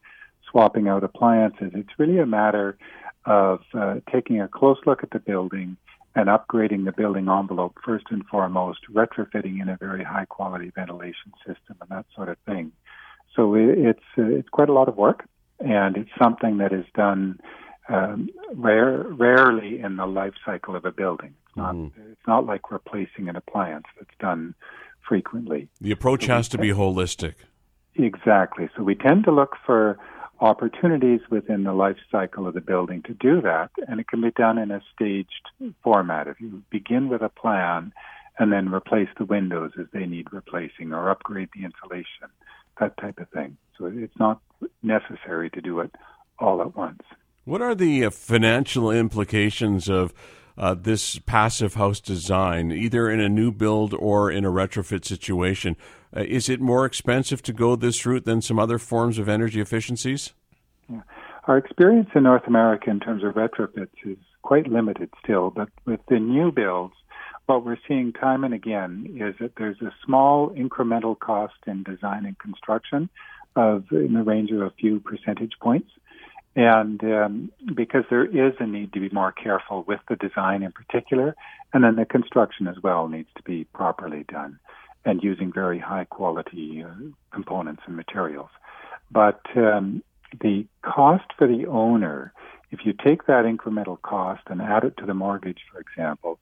swapping 0.49 0.87
out 0.87 1.03
appliances. 1.03 1.71
It's 1.75 1.99
really 1.99 2.19
a 2.19 2.25
matter 2.25 2.77
of 3.25 3.59
uh, 3.73 3.95
taking 4.11 4.39
a 4.39 4.47
close 4.47 4.77
look 4.85 5.03
at 5.03 5.11
the 5.11 5.19
building 5.19 5.75
and 6.15 6.29
upgrading 6.29 6.85
the 6.85 6.91
building 6.91 7.27
envelope 7.29 7.77
first 7.83 8.05
and 8.11 8.25
foremost, 8.27 8.79
retrofitting 8.91 9.61
in 9.61 9.69
a 9.69 9.77
very 9.77 10.03
high 10.03 10.25
quality 10.25 10.71
ventilation 10.75 11.31
system 11.45 11.75
and 11.81 11.89
that 11.89 12.05
sort 12.15 12.29
of 12.29 12.37
thing. 12.45 12.71
So 13.35 13.55
it's 13.55 13.99
uh, 14.17 14.23
it's 14.23 14.49
quite 14.49 14.69
a 14.69 14.73
lot 14.73 14.87
of 14.87 14.95
work, 14.95 15.25
and 15.59 15.97
it's 15.97 16.11
something 16.21 16.57
that 16.59 16.71
is 16.71 16.85
done 16.93 17.39
um, 17.89 18.29
rare, 18.53 19.03
rarely 19.09 19.79
in 19.79 19.97
the 19.97 20.05
life 20.05 20.33
cycle 20.45 20.75
of 20.75 20.85
a 20.85 20.91
building. 20.91 21.33
It's 21.47 21.57
not 21.57 21.75
mm-hmm. 21.75 22.11
it's 22.11 22.27
not 22.27 22.45
like 22.45 22.71
replacing 22.71 23.29
an 23.29 23.35
appliance 23.35 23.85
that's 23.97 24.15
done 24.19 24.53
frequently. 25.07 25.67
The 25.81 25.91
approach 25.91 26.25
has 26.25 26.47
to 26.49 26.57
be 26.57 26.69
holistic. 26.69 27.33
Exactly. 27.95 28.69
So 28.75 28.83
we 28.83 28.95
tend 28.95 29.23
to 29.25 29.31
look 29.31 29.55
for 29.65 29.97
opportunities 30.39 31.21
within 31.29 31.63
the 31.63 31.73
life 31.73 31.97
cycle 32.11 32.47
of 32.47 32.53
the 32.53 32.61
building 32.61 33.01
to 33.03 33.13
do 33.13 33.41
that, 33.41 33.69
and 33.87 33.99
it 33.99 34.07
can 34.07 34.21
be 34.21 34.31
done 34.31 34.57
in 34.57 34.71
a 34.71 34.81
staged 34.93 35.49
format. 35.83 36.27
If 36.27 36.41
you 36.41 36.63
begin 36.69 37.09
with 37.09 37.21
a 37.21 37.29
plan 37.29 37.93
and 38.39 38.51
then 38.51 38.73
replace 38.73 39.09
the 39.17 39.25
windows 39.25 39.71
as 39.79 39.85
they 39.93 40.05
need 40.05 40.33
replacing 40.33 40.91
or 40.91 41.09
upgrade 41.09 41.49
the 41.55 41.63
insulation, 41.63 42.29
that 42.79 42.97
type 42.97 43.19
of 43.19 43.29
thing. 43.29 43.57
So 43.77 43.85
it's 43.85 44.19
not 44.19 44.41
necessary 44.81 45.49
to 45.51 45.61
do 45.61 45.79
it 45.79 45.91
all 46.39 46.61
at 46.61 46.75
once. 46.75 47.01
What 47.45 47.61
are 47.61 47.75
the 47.75 48.05
uh, 48.05 48.09
financial 48.09 48.89
implications 48.89 49.89
of 49.89 50.13
uh, 50.57 50.73
this 50.73 51.19
passive 51.19 51.75
house 51.75 51.99
design, 51.99 52.71
either 52.71 53.09
in 53.09 53.19
a 53.19 53.29
new 53.29 53.51
build 53.51 53.93
or 53.93 54.31
in 54.31 54.45
a 54.45 54.51
retrofit 54.51 55.05
situation? 55.05 55.75
Uh, 56.15 56.21
is 56.21 56.49
it 56.49 56.61
more 56.61 56.85
expensive 56.85 57.41
to 57.43 57.53
go 57.53 57.75
this 57.75 58.05
route 58.05 58.25
than 58.25 58.41
some 58.41 58.59
other 58.59 58.77
forms 58.77 59.17
of 59.17 59.27
energy 59.27 59.59
efficiencies? 59.59 60.33
Yeah. 60.89 61.01
Our 61.47 61.57
experience 61.57 62.09
in 62.15 62.23
North 62.23 62.47
America 62.47 62.89
in 62.89 62.99
terms 62.99 63.23
of 63.23 63.33
retrofits 63.33 63.89
is 64.05 64.17
quite 64.43 64.67
limited 64.67 65.09
still, 65.23 65.49
but 65.49 65.69
with 65.85 65.99
the 66.07 66.19
new 66.19 66.51
builds, 66.51 66.93
what 67.45 67.65
we're 67.65 67.77
seeing 67.87 68.13
time 68.13 68.43
and 68.43 68.53
again 68.53 69.17
is 69.19 69.35
that 69.39 69.53
there's 69.57 69.81
a 69.81 69.93
small 70.05 70.51
incremental 70.51 71.19
cost 71.19 71.55
in 71.67 71.83
design 71.83 72.25
and 72.25 72.39
construction 72.39 73.09
of 73.55 73.83
in 73.91 74.13
the 74.13 74.23
range 74.23 74.51
of 74.51 74.61
a 74.61 74.71
few 74.79 74.99
percentage 74.99 75.53
points. 75.61 75.89
And 76.55 77.03
um, 77.03 77.51
because 77.73 78.03
there 78.09 78.25
is 78.25 78.53
a 78.59 78.67
need 78.67 78.93
to 78.93 78.99
be 78.99 79.09
more 79.09 79.31
careful 79.31 79.83
with 79.87 80.01
the 80.07 80.15
design 80.15 80.61
in 80.61 80.71
particular, 80.71 81.35
and 81.73 81.83
then 81.83 81.95
the 81.95 82.05
construction 82.05 82.67
as 82.67 82.75
well 82.83 83.07
needs 83.07 83.29
to 83.37 83.43
be 83.43 83.63
properly 83.63 84.23
done 84.31 84.59
and 85.05 85.23
using 85.23 85.51
very 85.51 85.79
high 85.79 86.05
quality 86.05 86.83
uh, 86.83 86.93
components 87.31 87.81
and 87.87 87.95
materials. 87.95 88.49
But 89.11 89.41
um, 89.55 90.03
the 90.41 90.65
cost 90.83 91.25
for 91.37 91.47
the 91.47 91.65
owner, 91.67 92.33
if 92.71 92.79
you 92.85 92.93
take 92.93 93.25
that 93.25 93.45
incremental 93.45 94.01
cost 94.01 94.43
and 94.47 94.61
add 94.61 94.83
it 94.83 94.97
to 94.97 95.05
the 95.05 95.13
mortgage, 95.13 95.59
for 95.71 95.79
example, 95.79 96.39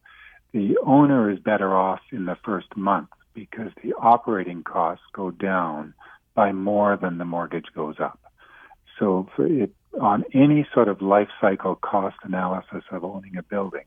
the 0.52 0.76
owner 0.84 1.30
is 1.30 1.38
better 1.38 1.74
off 1.74 2.00
in 2.10 2.26
the 2.26 2.36
first 2.44 2.76
month 2.76 3.08
because 3.34 3.72
the 3.82 3.94
operating 3.94 4.62
costs 4.62 5.04
go 5.14 5.30
down 5.30 5.94
by 6.34 6.52
more 6.52 6.96
than 6.96 7.18
the 7.18 7.24
mortgage 7.24 7.66
goes 7.74 7.96
up. 7.98 8.20
So 8.98 9.28
it, 9.38 9.72
on 10.00 10.24
any 10.34 10.66
sort 10.72 10.88
of 10.88 11.02
life 11.02 11.28
cycle 11.40 11.74
cost 11.76 12.16
analysis 12.22 12.84
of 12.90 13.04
owning 13.04 13.36
a 13.36 13.42
building, 13.42 13.84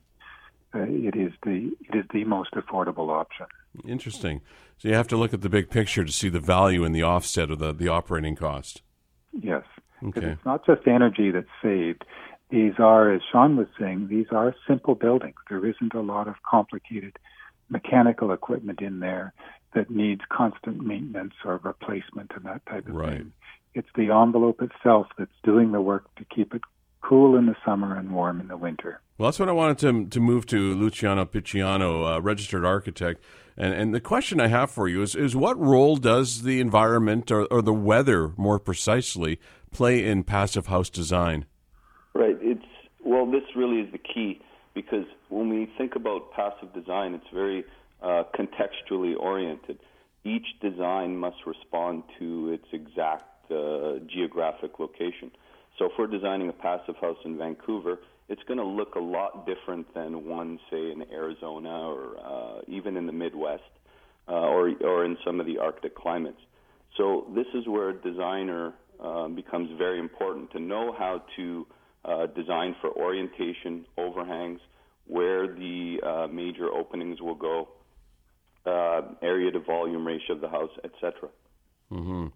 uh, 0.74 0.80
it 0.80 1.16
is 1.16 1.32
the 1.44 1.72
it 1.80 1.96
is 1.96 2.04
the 2.12 2.24
most 2.24 2.50
affordable 2.52 3.10
option. 3.10 3.46
Interesting. 3.86 4.40
So 4.78 4.88
you 4.88 4.94
have 4.94 5.08
to 5.08 5.16
look 5.16 5.32
at 5.32 5.42
the 5.42 5.48
big 5.48 5.70
picture 5.70 6.04
to 6.04 6.12
see 6.12 6.28
the 6.28 6.40
value 6.40 6.84
in 6.84 6.92
the 6.92 7.02
offset 7.02 7.50
of 7.50 7.58
the, 7.58 7.72
the 7.72 7.88
operating 7.88 8.36
cost. 8.36 8.82
Yes. 9.32 9.64
Okay. 10.02 10.26
It's 10.26 10.44
not 10.44 10.66
just 10.66 10.86
energy 10.86 11.30
that's 11.30 11.46
saved. 11.62 12.04
These 12.50 12.74
are, 12.78 13.12
as 13.12 13.22
Sean 13.32 13.56
was 13.56 13.66
saying, 13.78 14.08
these 14.08 14.26
are 14.30 14.54
simple 14.68 14.94
buildings. 14.94 15.36
There 15.48 15.66
isn't 15.66 15.94
a 15.94 16.00
lot 16.00 16.28
of 16.28 16.34
complicated 16.48 17.18
mechanical 17.68 18.32
equipment 18.32 18.80
in 18.80 19.00
there 19.00 19.32
that 19.74 19.90
needs 19.90 20.20
constant 20.30 20.80
maintenance 20.80 21.34
or 21.44 21.60
replacement 21.64 22.32
and 22.34 22.44
that 22.44 22.64
type 22.66 22.86
of 22.86 22.94
right. 22.94 23.18
thing. 23.18 23.32
It's 23.76 23.88
the 23.94 24.10
envelope 24.10 24.62
itself 24.62 25.06
that's 25.18 25.30
doing 25.44 25.72
the 25.72 25.82
work 25.82 26.12
to 26.16 26.24
keep 26.24 26.54
it 26.54 26.62
cool 27.02 27.36
in 27.36 27.44
the 27.44 27.54
summer 27.62 27.94
and 27.94 28.10
warm 28.10 28.40
in 28.40 28.48
the 28.48 28.56
winter. 28.56 29.02
Well, 29.18 29.28
that's 29.28 29.38
what 29.38 29.50
I 29.50 29.52
wanted 29.52 29.78
to, 29.78 30.06
to 30.06 30.20
move 30.20 30.46
to 30.46 30.74
Luciano 30.74 31.26
Picciano, 31.26 32.18
registered 32.22 32.64
architect. 32.64 33.22
And, 33.54 33.74
and 33.74 33.94
the 33.94 34.00
question 34.00 34.40
I 34.40 34.46
have 34.46 34.70
for 34.70 34.88
you 34.88 35.02
is, 35.02 35.14
is 35.14 35.36
what 35.36 35.60
role 35.60 35.96
does 35.96 36.42
the 36.42 36.58
environment 36.58 37.30
or, 37.30 37.44
or 37.50 37.60
the 37.60 37.74
weather, 37.74 38.32
more 38.38 38.58
precisely, 38.58 39.38
play 39.72 40.06
in 40.06 40.24
passive 40.24 40.68
house 40.68 40.88
design? 40.88 41.44
Right. 42.14 42.38
It's 42.40 42.64
well, 43.04 43.26
this 43.30 43.44
really 43.54 43.80
is 43.80 43.92
the 43.92 43.98
key 43.98 44.40
because 44.74 45.04
when 45.28 45.50
we 45.50 45.70
think 45.76 45.96
about 45.96 46.32
passive 46.32 46.72
design, 46.72 47.12
it's 47.12 47.28
very 47.30 47.64
uh, 48.02 48.24
contextually 48.34 49.14
oriented. 49.18 49.78
Each 50.24 50.46
design 50.62 51.18
must 51.18 51.36
respond 51.46 52.04
to 52.18 52.52
its 52.52 52.66
exact 52.72 53.35
uh, 53.50 54.04
geographic 54.12 54.78
location. 54.78 55.30
So 55.78 55.86
if 55.86 55.92
we're 55.98 56.06
designing 56.06 56.48
a 56.48 56.52
passive 56.52 56.96
house 57.00 57.18
in 57.24 57.36
Vancouver, 57.36 57.98
it's 58.28 58.42
going 58.48 58.58
to 58.58 58.64
look 58.64 58.94
a 58.94 59.00
lot 59.00 59.46
different 59.46 59.92
than 59.94 60.26
one, 60.26 60.58
say, 60.70 60.90
in 60.90 61.04
Arizona 61.12 61.88
or 61.88 62.16
uh, 62.18 62.60
even 62.66 62.96
in 62.96 63.06
the 63.06 63.12
Midwest 63.12 63.62
uh, 64.28 64.32
or, 64.32 64.72
or 64.82 65.04
in 65.04 65.16
some 65.24 65.38
of 65.38 65.46
the 65.46 65.58
Arctic 65.58 65.94
climates. 65.94 66.40
So 66.96 67.26
this 67.34 67.46
is 67.54 67.68
where 67.68 67.90
a 67.90 67.94
designer 67.94 68.74
um, 69.00 69.34
becomes 69.34 69.70
very 69.76 69.98
important 69.98 70.50
to 70.52 70.60
know 70.60 70.94
how 70.98 71.22
to 71.36 71.66
uh, 72.04 72.26
design 72.26 72.74
for 72.80 72.90
orientation, 72.92 73.84
overhangs, 73.98 74.60
where 75.06 75.46
the 75.46 75.98
uh, 76.04 76.26
major 76.32 76.70
openings 76.72 77.20
will 77.20 77.34
go, 77.34 77.68
uh, 78.64 79.02
area 79.22 79.50
to 79.50 79.60
volume 79.60 80.06
ratio 80.06 80.34
of 80.34 80.40
the 80.40 80.48
house, 80.48 80.70
etc. 80.84 81.28
Mm-hmm. 81.92 82.26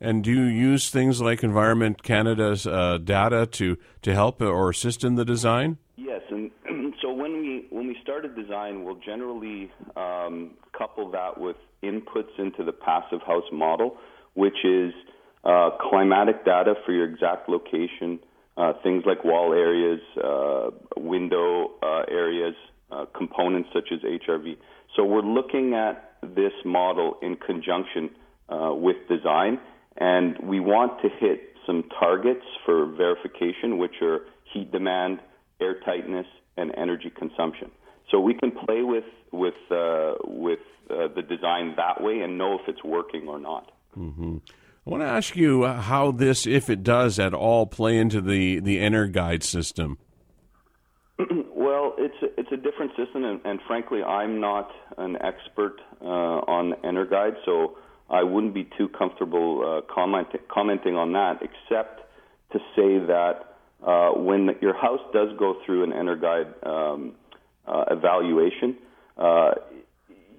And 0.00 0.22
do 0.22 0.30
you 0.30 0.42
use 0.42 0.90
things 0.90 1.22
like 1.22 1.42
Environment 1.42 2.02
Canada's 2.02 2.66
uh, 2.66 2.98
data 3.02 3.46
to, 3.46 3.78
to 4.02 4.14
help 4.14 4.42
or 4.42 4.68
assist 4.70 5.04
in 5.04 5.14
the 5.14 5.24
design? 5.24 5.78
Yes, 5.96 6.20
and 6.30 6.50
so 7.02 7.12
when 7.12 7.40
we 7.40 7.66
when 7.70 7.86
we 7.86 7.96
start 8.02 8.24
a 8.24 8.28
design, 8.28 8.84
we'll 8.84 9.00
generally 9.04 9.70
um, 9.96 10.52
couple 10.76 11.10
that 11.12 11.40
with 11.40 11.56
inputs 11.82 12.38
into 12.38 12.62
the 12.62 12.72
passive 12.72 13.22
house 13.26 13.50
model, 13.50 13.96
which 14.34 14.64
is 14.64 14.92
uh, 15.44 15.70
climatic 15.80 16.44
data 16.44 16.74
for 16.84 16.92
your 16.92 17.08
exact 17.08 17.48
location, 17.48 18.18
uh, 18.58 18.74
things 18.82 19.04
like 19.06 19.24
wall 19.24 19.54
areas, 19.54 20.00
uh, 20.22 20.70
window 20.96 21.72
uh, 21.82 22.02
areas, 22.10 22.54
uh, 22.90 23.06
components 23.16 23.70
such 23.72 23.88
as 23.92 24.00
HRV. 24.00 24.56
So 24.94 25.04
we're 25.04 25.20
looking 25.22 25.74
at 25.74 26.18
this 26.22 26.52
model 26.64 27.16
in 27.22 27.36
conjunction 27.36 28.10
with 28.48 28.96
design 29.08 29.58
and 29.98 30.36
we 30.42 30.60
want 30.60 31.00
to 31.02 31.08
hit 31.08 31.54
some 31.66 31.84
targets 31.98 32.44
for 32.64 32.86
verification, 32.86 33.78
which 33.78 34.02
are 34.02 34.20
heat 34.52 34.70
demand, 34.70 35.20
air 35.60 35.80
tightness, 35.84 36.26
and 36.56 36.72
energy 36.76 37.10
consumption. 37.10 37.70
So 38.10 38.20
we 38.20 38.34
can 38.34 38.52
play 38.52 38.82
with 38.82 39.04
with 39.32 39.54
uh, 39.70 40.14
with 40.24 40.60
uh, 40.88 41.08
the 41.14 41.22
design 41.22 41.74
that 41.76 42.00
way 42.00 42.20
and 42.20 42.38
know 42.38 42.54
if 42.54 42.68
it's 42.68 42.84
working 42.84 43.26
or 43.28 43.38
not. 43.38 43.72
Mm-hmm. 43.96 44.36
I 44.86 44.90
want 44.90 45.02
to 45.02 45.08
ask 45.08 45.34
you 45.34 45.64
uh, 45.64 45.80
how 45.80 46.12
this, 46.12 46.46
if 46.46 46.70
it 46.70 46.84
does 46.84 47.18
at 47.18 47.34
all, 47.34 47.66
play 47.66 47.98
into 47.98 48.20
the 48.20 48.60
the 48.60 48.78
EnerGuide 48.78 49.42
system. 49.42 49.98
well, 51.18 51.94
it's 51.98 52.14
a, 52.22 52.40
it's 52.40 52.52
a 52.52 52.56
different 52.56 52.92
system, 52.96 53.24
and, 53.24 53.40
and 53.44 53.58
frankly, 53.66 54.02
I'm 54.02 54.40
not 54.40 54.70
an 54.98 55.16
expert 55.22 55.80
uh, 56.00 56.04
on 56.04 56.74
EnerGuide, 56.84 57.36
so 57.44 57.78
I 58.08 58.22
wouldn't 58.22 58.54
be 58.54 58.68
too 58.78 58.88
comfortable 58.88 59.82
uh, 59.84 59.92
comment, 59.92 60.28
commenting 60.48 60.96
on 60.96 61.12
that, 61.12 61.42
except 61.42 62.02
to 62.52 62.58
say 62.76 62.98
that 63.06 63.56
uh, 63.84 64.10
when 64.10 64.50
your 64.60 64.74
house 64.74 65.00
does 65.12 65.28
go 65.38 65.56
through 65.64 65.84
an 65.84 65.90
EnerGuide 65.90 66.66
um, 66.66 67.12
uh, 67.66 67.84
evaluation, 67.90 68.76
uh, 69.18 69.52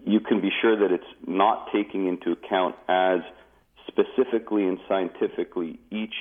you 0.06 0.20
can 0.22 0.40
be 0.40 0.50
sure 0.62 0.80
that 0.80 0.94
it's 0.94 1.04
not 1.26 1.68
taking 1.74 2.08
into 2.08 2.32
account 2.32 2.76
as 2.88 3.20
specifically 3.88 4.64
and 4.64 4.80
scientifically 4.88 5.80
each 5.92 6.14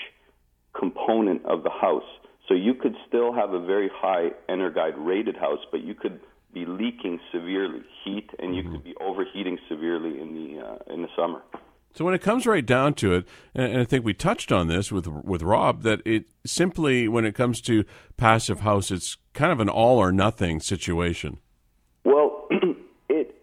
component 0.79 1.45
of 1.45 1.63
the 1.63 1.71
house. 1.71 2.03
So 2.49 2.55
you 2.55 2.75
could 2.75 2.95
still 3.09 3.33
have 3.33 3.53
a 3.53 3.65
very 3.65 3.91
high 3.93 4.31
EnerGuide 4.49 4.95
rated 4.97 5.37
house, 5.37 5.61
but 5.71 5.83
you 5.83 5.95
could 5.95 6.21
be 6.57 6.64
leaking 6.64 7.21
severely, 7.31 7.83
heat, 8.03 8.31
and 8.38 8.57
you 8.57 8.62
mm-hmm. 8.62 8.73
could 8.73 8.85
be 8.85 8.95
overheating 8.99 9.59
severely 9.69 10.19
in 10.19 10.35
the 10.35 10.59
uh, 10.59 10.95
in 10.95 11.03
the 11.03 11.09
summer. 11.14 11.42
So 11.92 12.05
when 12.05 12.14
it 12.14 12.23
comes 12.23 12.47
right 12.47 12.64
down 12.64 12.95
to 12.95 13.14
it, 13.14 13.27
and 13.55 13.79
I 13.79 13.85
think 13.85 14.07
we 14.07 14.14
touched 14.14 14.51
on 14.51 14.66
this 14.66 14.90
with 14.90 15.07
with 15.07 15.42
Rob, 15.42 15.83
that 15.83 16.01
it 16.07 16.25
simply 16.47 17.09
when 17.09 17.27
it 17.27 17.35
comes 17.35 17.61
to 17.62 17.85
passive 18.16 18.61
house, 18.61 18.90
it's 18.90 19.19
kind 19.35 19.53
of 19.53 19.61
an 19.61 19.69
all 19.69 19.99
or 19.99 20.12
nothing 20.12 20.61
situation. 20.61 21.40
Well, 22.05 22.49
it, 23.11 23.35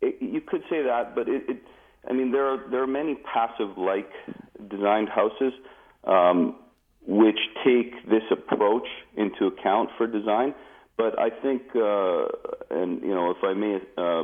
it 0.00 0.16
you 0.20 0.40
could 0.40 0.62
say 0.70 0.82
that, 0.82 1.16
but 1.16 1.28
it, 1.28 1.42
it 1.48 1.62
I 2.08 2.12
mean 2.12 2.30
there 2.30 2.46
are 2.46 2.70
there 2.70 2.82
are 2.82 2.86
many 2.86 3.16
passive 3.34 3.76
like 3.76 4.10
designed 4.70 5.08
houses 5.08 5.52
um, 6.04 6.54
which 7.06 7.38
take 7.64 8.08
this 8.08 8.22
approach 8.30 8.86
into 9.16 9.46
account 9.46 9.90
for 9.98 10.06
design. 10.06 10.54
But 11.02 11.18
I 11.18 11.30
think, 11.30 11.62
uh, 11.74 12.26
and 12.70 13.02
you 13.02 13.12
know, 13.12 13.32
if 13.32 13.42
I 13.42 13.54
may 13.54 13.78
uh, 13.98 14.22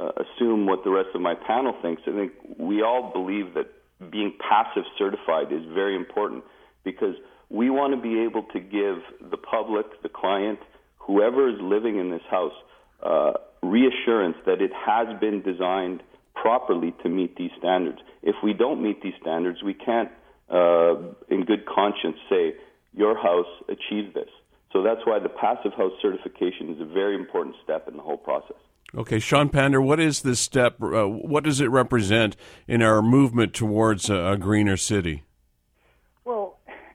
uh, 0.00 0.12
assume 0.24 0.64
what 0.66 0.82
the 0.82 0.90
rest 0.90 1.08
of 1.14 1.20
my 1.20 1.34
panel 1.34 1.74
thinks, 1.82 2.00
I 2.06 2.12
think 2.12 2.32
we 2.58 2.80
all 2.80 3.12
believe 3.12 3.52
that 3.52 3.66
being 4.10 4.32
passive 4.40 4.84
certified 4.96 5.52
is 5.52 5.60
very 5.74 5.94
important 5.94 6.42
because 6.82 7.14
we 7.50 7.68
want 7.68 7.94
to 7.94 8.00
be 8.00 8.22
able 8.22 8.44
to 8.54 8.60
give 8.60 9.30
the 9.30 9.36
public, 9.36 9.84
the 10.02 10.08
client, 10.08 10.60
whoever 10.96 11.46
is 11.50 11.56
living 11.60 11.98
in 11.98 12.10
this 12.10 12.24
house, 12.30 12.54
uh, 13.02 13.32
reassurance 13.62 14.36
that 14.46 14.62
it 14.62 14.72
has 14.72 15.06
been 15.20 15.42
designed 15.42 16.02
properly 16.34 16.94
to 17.02 17.10
meet 17.10 17.36
these 17.36 17.52
standards. 17.58 17.98
If 18.22 18.36
we 18.42 18.54
don't 18.54 18.82
meet 18.82 19.02
these 19.02 19.18
standards, 19.20 19.62
we 19.62 19.74
can't, 19.74 20.08
uh, 20.48 20.94
in 21.28 21.44
good 21.44 21.66
conscience, 21.66 22.16
say 22.30 22.54
your 22.94 23.14
house 23.14 23.52
achieved 23.68 24.14
this. 24.14 24.30
So 24.74 24.82
that's 24.82 25.00
why 25.04 25.20
the 25.20 25.28
passive 25.28 25.72
house 25.74 25.92
certification 26.02 26.74
is 26.74 26.80
a 26.80 26.84
very 26.84 27.14
important 27.14 27.54
step 27.62 27.86
in 27.86 27.96
the 27.96 28.02
whole 28.02 28.16
process. 28.16 28.56
Okay, 28.96 29.20
Sean 29.20 29.48
Pander, 29.48 29.80
what 29.80 30.00
is 30.00 30.22
this 30.22 30.40
step? 30.40 30.82
Uh, 30.82 31.06
what 31.06 31.44
does 31.44 31.60
it 31.60 31.70
represent 31.70 32.36
in 32.66 32.82
our 32.82 33.00
movement 33.00 33.54
towards 33.54 34.10
a, 34.10 34.32
a 34.32 34.36
greener 34.36 34.76
city? 34.76 35.22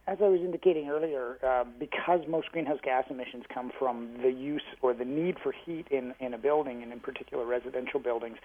As 0.09 0.17
I 0.23 0.27
was 0.27 0.39
indicating 0.39 0.89
earlier, 0.89 1.37
uh, 1.45 1.65
because 1.79 2.21
most 2.27 2.51
greenhouse 2.51 2.79
gas 2.83 3.05
emissions 3.11 3.43
come 3.53 3.71
from 3.77 4.09
the 4.23 4.31
use 4.31 4.63
or 4.81 4.93
the 4.93 5.05
need 5.05 5.37
for 5.41 5.51
heat 5.51 5.85
in, 5.91 6.15
in 6.19 6.33
a 6.33 6.37
building, 6.37 6.81
and 6.81 6.91
in 6.91 6.99
particular 6.99 7.45
residential 7.45 7.99
buildings, 7.99 8.37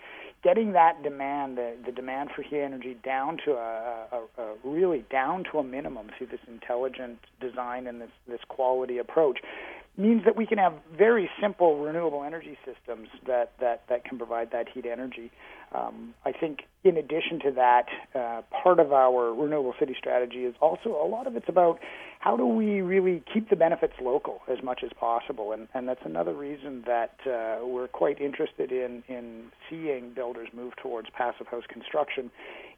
getting 0.42 0.72
that 0.72 1.02
demand, 1.02 1.56
the, 1.56 1.74
the 1.86 1.92
demand 1.92 2.30
for 2.36 2.42
heat 2.42 2.60
energy, 2.60 2.98
down 3.02 3.38
to 3.46 3.52
a, 3.52 4.06
a, 4.12 4.42
a 4.42 4.54
really 4.62 5.06
down 5.10 5.42
to 5.50 5.58
a 5.58 5.64
minimum 5.64 6.10
through 6.18 6.26
this 6.26 6.40
intelligent 6.46 7.18
design 7.40 7.86
and 7.86 7.98
this, 7.98 8.10
this 8.28 8.40
quality 8.48 8.98
approach 8.98 9.38
means 9.96 10.24
that 10.24 10.36
we 10.36 10.44
can 10.44 10.58
have 10.58 10.74
very 10.96 11.30
simple 11.40 11.78
renewable 11.78 12.24
energy 12.24 12.58
systems 12.64 13.08
that, 13.26 13.52
that, 13.60 13.84
that 13.88 14.04
can 14.04 14.18
provide 14.18 14.50
that 14.50 14.68
heat 14.68 14.84
energy. 14.86 15.30
Um, 15.74 16.14
I 16.24 16.32
think, 16.32 16.60
in 16.84 16.96
addition 16.96 17.40
to 17.40 17.50
that, 17.52 17.86
uh, 18.14 18.42
part 18.62 18.78
of 18.78 18.92
our 18.92 19.34
renewable 19.34 19.74
city 19.78 19.94
strategy 19.98 20.44
is 20.44 20.54
also 20.60 20.90
a 20.90 21.08
lot 21.08 21.26
of 21.26 21.34
it's 21.34 21.48
about 21.48 21.80
how 22.24 22.38
do 22.38 22.46
we 22.46 22.80
really 22.80 23.22
keep 23.30 23.50
the 23.50 23.56
benefits 23.56 23.92
local 24.00 24.40
as 24.48 24.62
much 24.62 24.80
as 24.82 24.90
possible, 24.98 25.52
and, 25.52 25.68
and 25.74 25.86
that's 25.86 26.00
another 26.06 26.32
reason 26.32 26.82
that 26.86 27.16
uh, 27.26 27.58
we're 27.66 27.86
quite 27.86 28.18
interested 28.18 28.72
in 28.72 29.02
in 29.08 29.44
seeing 29.68 30.14
builders 30.14 30.48
move 30.54 30.72
towards 30.82 31.08
passive 31.10 31.46
house 31.48 31.64
construction, 31.68 32.30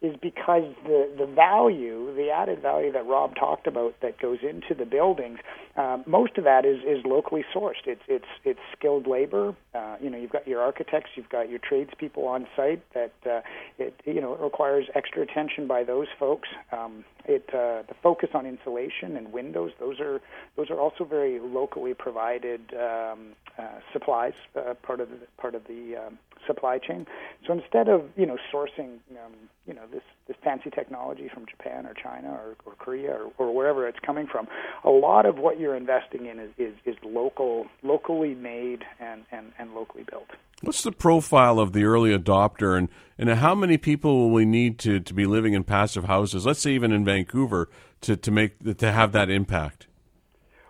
is 0.03 0.17
because 0.21 0.65
the 0.85 1.09
the 1.17 1.27
value, 1.27 2.13
the 2.17 2.29
added 2.29 2.61
value 2.61 2.91
that 2.91 3.07
Rob 3.07 3.37
talked 3.37 3.69
about 3.69 3.95
that 4.03 4.21
goes 4.21 4.39
into 4.43 4.75
the 4.75 4.85
buildings, 4.85 5.39
uh, 5.77 5.99
most 6.07 6.39
of 6.39 6.43
that 6.45 6.65
is 6.65 6.79
is 6.79 7.05
locally 7.05 7.45
sourced. 7.55 7.87
It's 7.87 8.03
it's 8.09 8.33
it's 8.45 8.61
skilled 8.77 9.07
labor. 9.07 9.55
Uh, 9.73 9.97
you 10.01 10.11
know, 10.11 10.19
you've 10.19 10.33
got 10.33 10.49
your 10.49 10.61
architects, 10.61 11.11
you've 11.15 11.29
got 11.29 11.49
your 11.49 11.61
tradespeople 11.61 12.27
on 12.27 12.49
site 12.57 12.83
that 12.95 13.13
uh, 13.25 13.43
it 13.79 13.95
you 14.05 14.21
know 14.21 14.35
it 14.35 14.41
requires 14.41 14.87
extra 14.97 15.23
attention 15.23 15.69
by 15.69 15.85
those 15.85 16.09
folks. 16.19 16.49
Um, 16.73 17.05
it 17.27 17.49
uh, 17.51 17.83
the 17.87 17.95
focus 18.03 18.31
on 18.35 18.45
insulation 18.45 19.17
and 19.17 19.33
windows; 19.41 19.71
those 19.85 19.99
are 20.07 20.17
those 20.57 20.69
are 20.73 20.81
also 20.85 21.03
very 21.05 21.37
locally 21.61 21.95
provided 22.07 22.63
um, 22.75 23.21
uh, 23.59 23.81
supplies, 23.93 24.37
uh, 24.55 24.75
part 24.89 25.01
of 25.01 25.09
the, 25.13 25.19
part 25.43 25.55
of 25.55 25.63
the 25.73 25.83
um, 26.03 26.19
supply 26.47 26.77
chain. 26.87 27.07
So 27.45 27.49
instead 27.61 27.89
of 27.95 28.01
you 28.17 28.27
know 28.31 28.39
sourcing 28.53 28.91
um, 29.23 29.35
you 29.67 29.75
know 29.75 29.83
this 29.93 30.03
this 30.27 30.37
fancy 30.43 30.71
technology 30.71 31.29
from 31.33 31.47
Japan 31.47 31.87
or 31.87 31.95
China 31.95 32.31
or, 32.31 32.57
or 32.65 32.75
Korea 32.75 33.13
or, 33.13 33.33
or 33.39 33.55
wherever 33.55 33.87
it's 33.87 33.99
coming 34.05 34.27
from, 34.27 34.49
a 34.85 34.91
lot 34.91 35.27
of 35.27 35.39
what 35.39 35.61
you're 35.61 35.77
investing 35.77 36.27
in 36.27 36.39
is, 36.41 36.51
is, 36.59 36.75
is 36.85 36.97
local, 37.05 37.67
locally 37.83 38.35
made 38.35 38.85
and, 38.99 39.23
and, 39.31 39.53
and 39.59 39.75
locally 39.75 40.05
built. 40.11 40.27
What's 40.63 40.83
the 40.83 40.91
profile 40.91 41.61
of 41.61 41.73
the 41.73 41.85
early 41.85 42.17
adopter, 42.17 42.77
and, 42.77 42.89
and 43.19 43.31
how 43.31 43.55
many 43.55 43.77
people 43.77 44.17
will 44.17 44.31
we 44.31 44.45
need 44.45 44.79
to, 44.81 45.01
to 45.01 45.15
be 45.15 45.27
living 45.27 45.53
in 45.53 45.65
passive 45.65 46.05
houses? 46.05 46.47
Let's 46.47 46.61
say 46.61 46.73
even 46.73 46.93
in 46.93 47.05
Vancouver 47.05 47.69
to, 48.03 48.17
to 48.17 48.31
make 48.31 48.79
to 48.79 48.93
have 48.93 49.13
that 49.13 49.31
impact. 49.31 49.87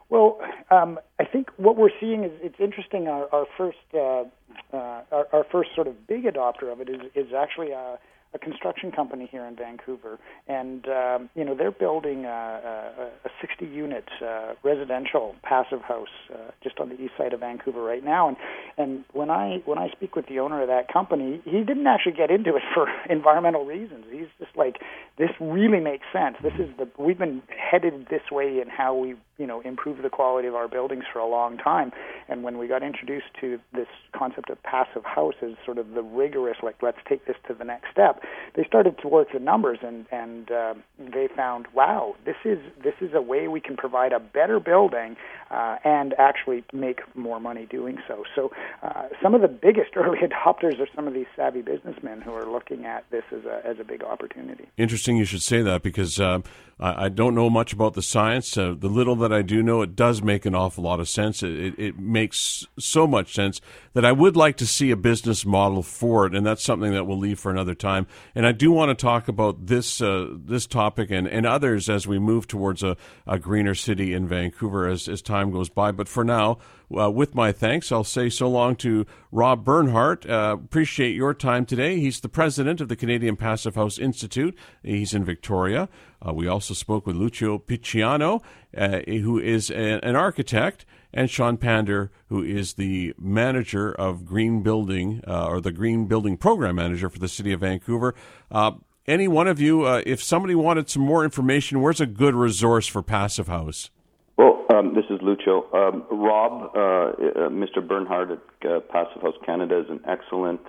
Well, 0.08 0.40
um, 0.70 0.98
I 1.18 1.24
think 1.24 1.50
what 1.56 1.76
we're 1.76 1.90
seeing 2.00 2.24
is 2.24 2.32
it's 2.42 2.60
interesting. 2.60 3.08
Our, 3.08 3.28
our 3.32 3.46
first 3.56 3.78
uh, 3.94 4.24
uh, 4.72 5.02
our, 5.12 5.28
our, 5.32 5.46
first 5.50 5.70
sort 5.74 5.86
of 5.86 6.06
big 6.06 6.24
adopter 6.24 6.72
of 6.72 6.80
it 6.80 6.88
is 6.88 7.00
is 7.14 7.32
actually 7.32 7.70
a, 7.70 7.98
a 8.34 8.38
construction 8.38 8.92
company 8.92 9.28
here 9.30 9.44
in 9.44 9.56
Vancouver, 9.56 10.18
and 10.46 10.86
um, 10.88 11.30
you 11.34 11.44
know 11.44 11.54
they're 11.54 11.70
building 11.70 12.24
a, 12.24 12.28
a, 12.28 13.28
a 13.28 13.30
60 13.40 13.64
unit 13.66 14.04
uh, 14.24 14.54
residential 14.62 15.34
passive 15.42 15.82
house 15.82 16.08
uh, 16.32 16.50
just 16.62 16.78
on 16.78 16.88
the 16.88 16.94
east 16.96 17.12
side 17.16 17.32
of 17.32 17.40
Vancouver 17.40 17.82
right 17.82 18.04
now. 18.04 18.28
And 18.28 18.36
and 18.76 19.04
when 19.12 19.30
I 19.30 19.62
when 19.64 19.78
I 19.78 19.88
speak 19.90 20.16
with 20.16 20.26
the 20.26 20.38
owner 20.38 20.62
of 20.62 20.68
that 20.68 20.92
company, 20.92 21.40
he 21.44 21.62
didn't 21.62 21.86
actually 21.86 22.12
get 22.12 22.30
into 22.30 22.56
it 22.56 22.62
for 22.74 22.88
environmental 23.08 23.64
reasons. 23.64 24.04
He's 24.10 24.28
just 24.38 24.56
like 24.56 24.76
this 25.18 25.30
really 25.40 25.80
makes 25.80 26.06
sense. 26.12 26.36
This 26.42 26.54
is 26.58 26.68
the 26.78 26.88
we've 26.98 27.18
been 27.18 27.42
headed 27.48 28.06
this 28.10 28.30
way 28.30 28.60
in 28.60 28.68
how 28.68 28.94
we 28.94 29.14
you 29.38 29.46
know 29.46 29.60
improve 29.60 30.02
the 30.02 30.10
quality 30.10 30.48
of 30.48 30.54
our 30.54 30.68
buildings 30.68 31.04
for 31.12 31.18
a 31.18 31.26
long 31.26 31.58
time. 31.58 31.92
And 32.28 32.42
when 32.42 32.58
we 32.58 32.66
got 32.66 32.82
introduced 32.82 33.26
to 33.40 33.58
this 33.72 33.88
concept 34.16 34.50
of 34.50 34.62
passive 34.62 35.04
house 35.04 35.34
as 35.42 35.52
sort 35.64 35.78
of 35.78 35.90
the 35.90 36.02
rigorous, 36.02 36.58
like 36.62 36.76
let's 36.82 36.98
take 37.08 37.26
this 37.26 37.36
to 37.48 37.54
the 37.54 37.64
next 37.64 37.90
step, 37.90 38.22
they 38.54 38.64
started 38.64 38.98
to 38.98 39.08
work 39.08 39.28
the 39.32 39.38
numbers 39.38 39.78
and 39.82 40.06
and 40.10 40.50
uh, 40.50 40.74
they 40.98 41.28
found, 41.34 41.66
wow, 41.74 42.14
this 42.24 42.36
is 42.44 42.58
this 42.82 42.94
is 43.00 43.10
a 43.14 43.22
way 43.22 43.48
we 43.48 43.60
can 43.60 43.76
provide 43.76 44.12
a 44.12 44.20
better 44.20 44.60
building 44.60 45.16
uh, 45.50 45.76
and 45.84 46.14
actually 46.18 46.64
make 46.72 47.00
more 47.14 47.40
money 47.40 47.66
doing 47.66 47.98
so. 48.08 48.24
So 48.34 48.50
uh, 48.82 49.08
some 49.22 49.34
of 49.34 49.42
the 49.42 49.48
biggest 49.48 49.90
early 49.96 50.18
adopters 50.18 50.80
are 50.80 50.88
some 50.94 51.06
of 51.06 51.14
these 51.14 51.26
savvy 51.34 51.62
businessmen 51.62 52.20
who 52.20 52.32
are 52.32 52.50
looking 52.50 52.84
at 52.84 53.04
this 53.10 53.24
as 53.32 53.44
a 53.44 53.66
as 53.66 53.76
a 53.80 53.84
big 53.84 54.02
opportunity. 54.02 54.68
Interesting, 54.76 55.16
you 55.16 55.24
should 55.24 55.42
say 55.42 55.62
that 55.62 55.82
because 55.82 56.20
uh, 56.20 56.40
I, 56.78 57.08
don't 57.08 57.34
know 57.34 57.48
much 57.48 57.72
about 57.72 57.94
the 57.94 58.02
science. 58.02 58.54
Uh, 58.56 58.74
the 58.78 58.88
little 58.88 59.16
that 59.16 59.32
I 59.32 59.40
do 59.40 59.62
know, 59.62 59.80
it 59.80 59.96
does 59.96 60.20
make 60.20 60.44
an 60.44 60.54
awful 60.54 60.84
lot 60.84 61.00
of 61.00 61.08
sense. 61.08 61.42
It, 61.42 61.58
it, 61.58 61.74
it, 61.78 61.98
makes 61.98 62.66
so 62.78 63.06
much 63.06 63.32
sense 63.32 63.62
that 63.94 64.04
I 64.04 64.12
would 64.12 64.36
like 64.36 64.58
to 64.58 64.66
see 64.66 64.90
a 64.90 64.96
business 64.96 65.46
model 65.46 65.82
for 65.82 66.26
it, 66.26 66.34
and 66.34 66.44
that's 66.44 66.62
something 66.62 66.92
that 66.92 67.04
we'll 67.04 67.18
leave 67.18 67.40
for 67.40 67.50
another 67.50 67.74
time. 67.74 68.06
And 68.34 68.46
I 68.46 68.52
do 68.52 68.70
want 68.70 68.90
to 68.90 68.94
talk 68.94 69.26
about 69.26 69.66
this 69.66 70.02
uh, 70.02 70.28
this 70.30 70.66
topic 70.66 71.10
and, 71.10 71.26
and 71.26 71.46
others 71.46 71.88
as 71.88 72.06
we 72.06 72.18
move 72.18 72.46
towards 72.46 72.82
a, 72.82 72.98
a 73.26 73.38
greener 73.38 73.74
city 73.74 74.12
in 74.12 74.28
Vancouver 74.28 74.86
as, 74.86 75.08
as 75.08 75.22
time 75.22 75.50
goes 75.50 75.70
by. 75.70 75.92
But 75.92 76.08
for 76.08 76.24
now, 76.24 76.58
uh, 76.96 77.10
with 77.10 77.34
my 77.34 77.52
thanks, 77.52 77.90
I'll 77.90 78.04
say 78.04 78.28
so 78.28 78.48
long 78.48 78.76
to 78.76 79.06
Rob 79.32 79.64
Bernhardt. 79.64 80.28
Uh, 80.28 80.56
appreciate 80.62 81.14
your 81.14 81.34
time 81.34 81.66
today. 81.66 81.98
He's 81.98 82.20
the 82.20 82.28
president 82.28 82.80
of 82.80 82.88
the 82.88 82.96
Canadian 82.96 83.36
Passive 83.36 83.74
House 83.74 83.98
Institute. 83.98 84.56
He's 84.82 85.14
in 85.14 85.24
Victoria. 85.24 85.88
Uh, 86.26 86.32
we 86.32 86.46
also 86.46 86.74
spoke 86.74 87.06
with 87.06 87.16
Lucio 87.16 87.58
Picciano, 87.58 88.42
uh, 88.76 89.00
who 89.06 89.38
is 89.38 89.70
a, 89.70 90.04
an 90.04 90.16
architect, 90.16 90.86
and 91.12 91.30
Sean 91.30 91.56
Pander, 91.56 92.10
who 92.28 92.42
is 92.42 92.74
the 92.74 93.14
manager 93.18 93.92
of 93.92 94.24
Green 94.24 94.62
Building, 94.62 95.22
uh, 95.26 95.46
or 95.46 95.60
the 95.60 95.72
Green 95.72 96.06
Building 96.06 96.36
Program 96.36 96.76
Manager 96.76 97.08
for 97.08 97.18
the 97.18 97.28
City 97.28 97.52
of 97.52 97.60
Vancouver. 97.60 98.14
Uh, 98.50 98.72
any 99.06 99.28
one 99.28 99.46
of 99.46 99.60
you, 99.60 99.84
uh, 99.84 100.02
if 100.04 100.22
somebody 100.22 100.54
wanted 100.54 100.90
some 100.90 101.02
more 101.02 101.24
information, 101.24 101.80
where's 101.80 102.00
a 102.00 102.06
good 102.06 102.34
resource 102.34 102.86
for 102.86 103.02
Passive 103.02 103.48
House? 103.48 103.90
Well, 104.36 104.66
um, 104.74 104.94
this 104.94 105.04
is 105.08 105.18
Lucio. 105.22 105.64
Um, 105.72 106.04
Rob, 106.10 106.70
uh, 106.74 107.48
Mr. 107.48 107.86
Bernhardt 107.86 108.30
at 108.32 108.88
Passive 108.90 109.22
House 109.22 109.34
Canada 109.46 109.80
is 109.80 109.86
an 109.88 110.00
excellent 110.06 110.60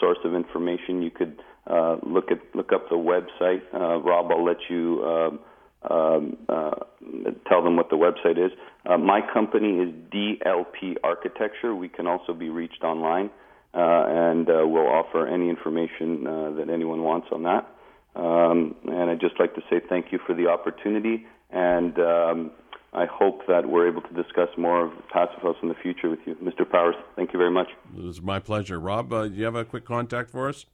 source 0.00 0.18
of 0.24 0.34
information. 0.34 1.02
You 1.02 1.10
could 1.10 1.40
uh, 1.68 1.96
look 2.02 2.30
at 2.30 2.38
look 2.54 2.72
up 2.72 2.88
the 2.88 2.96
website. 2.96 3.62
Uh, 3.74 4.00
Rob, 4.00 4.30
I'll 4.30 4.44
let 4.44 4.56
you 4.68 5.04
um, 5.04 5.40
um, 5.90 6.36
uh, 6.48 6.70
tell 7.48 7.62
them 7.62 7.76
what 7.76 7.90
the 7.90 7.96
website 7.96 8.42
is. 8.44 8.52
Uh, 8.88 8.96
my 8.96 9.20
company 9.32 9.78
is 9.78 9.94
DLP 10.12 10.96
Architecture. 11.04 11.74
We 11.74 11.88
can 11.88 12.06
also 12.06 12.32
be 12.32 12.48
reached 12.48 12.82
online, 12.82 13.30
uh, 13.74 14.04
and 14.08 14.48
uh, 14.48 14.66
we'll 14.66 14.88
offer 14.88 15.26
any 15.26 15.48
information 15.50 16.24
that 16.24 16.68
anyone 16.72 17.02
wants 17.02 17.28
on 17.32 17.42
that. 17.44 17.68
Um, 18.16 18.74
and 18.86 19.10
I'd 19.10 19.20
just 19.20 19.38
like 19.38 19.54
to 19.54 19.60
say 19.70 19.80
thank 19.88 20.06
you 20.10 20.18
for 20.26 20.34
the 20.34 20.48
opportunity, 20.48 21.26
and 21.50 21.98
um, 21.98 22.50
I 22.92 23.06
hope 23.06 23.46
that 23.48 23.68
we're 23.68 23.88
able 23.88 24.02
to 24.02 24.14
discuss 24.14 24.48
more 24.56 24.86
of 24.86 24.92
Passive 25.12 25.42
House 25.42 25.56
in 25.62 25.68
the 25.68 25.74
future 25.74 26.08
with 26.08 26.20
you. 26.24 26.34
Mr. 26.36 26.68
Powers, 26.68 26.94
thank 27.16 27.32
you 27.32 27.38
very 27.38 27.50
much. 27.50 27.68
It 27.96 28.02
was 28.02 28.22
my 28.22 28.38
pleasure. 28.38 28.80
Rob, 28.80 29.10
do 29.10 29.30
you 29.32 29.44
have 29.44 29.54
a 29.54 29.64
quick 29.64 29.84
contact 29.84 30.30
for 30.30 30.48
us? 30.48 30.64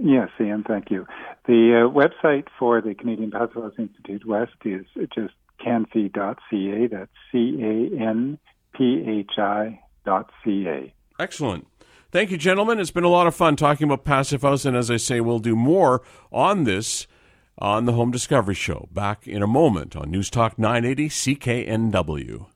Yes, 0.00 0.28
Ian, 0.40 0.64
thank 0.66 0.90
you. 0.90 1.06
The 1.46 1.86
uh, 1.86 1.92
website 1.92 2.46
for 2.58 2.80
the 2.80 2.94
Canadian 2.94 3.30
Passive 3.30 3.54
House 3.54 3.74
Institute 3.78 4.26
West 4.26 4.52
is 4.64 4.86
just 5.14 5.34
canphi.ca. 5.64 6.86
That's 6.88 7.10
C 7.30 7.58
A 7.60 8.02
N 8.02 8.38
P 8.74 9.04
H 9.06 9.38
I 9.38 9.80
dot 10.04 10.30
C 10.44 10.66
A. 10.66 10.92
Excellent. 11.20 11.66
Thank 12.10 12.30
you, 12.30 12.36
gentlemen. 12.36 12.78
It's 12.78 12.90
been 12.90 13.04
a 13.04 13.08
lot 13.08 13.26
of 13.26 13.34
fun 13.34 13.56
talking 13.56 13.86
about 13.86 14.04
Passive 14.04 14.42
House, 14.42 14.64
and 14.64 14.76
as 14.76 14.90
I 14.90 14.96
say, 14.96 15.20
we'll 15.20 15.40
do 15.40 15.56
more 15.56 16.02
on 16.32 16.64
this 16.64 17.06
on 17.58 17.84
the 17.84 17.92
Home 17.92 18.10
Discovery 18.10 18.54
Show. 18.54 18.88
Back 18.92 19.26
in 19.26 19.42
a 19.42 19.46
moment 19.46 19.96
on 19.96 20.10
News 20.10 20.30
Talk 20.30 20.58
980 20.58 21.08
CKNW. 21.08 22.46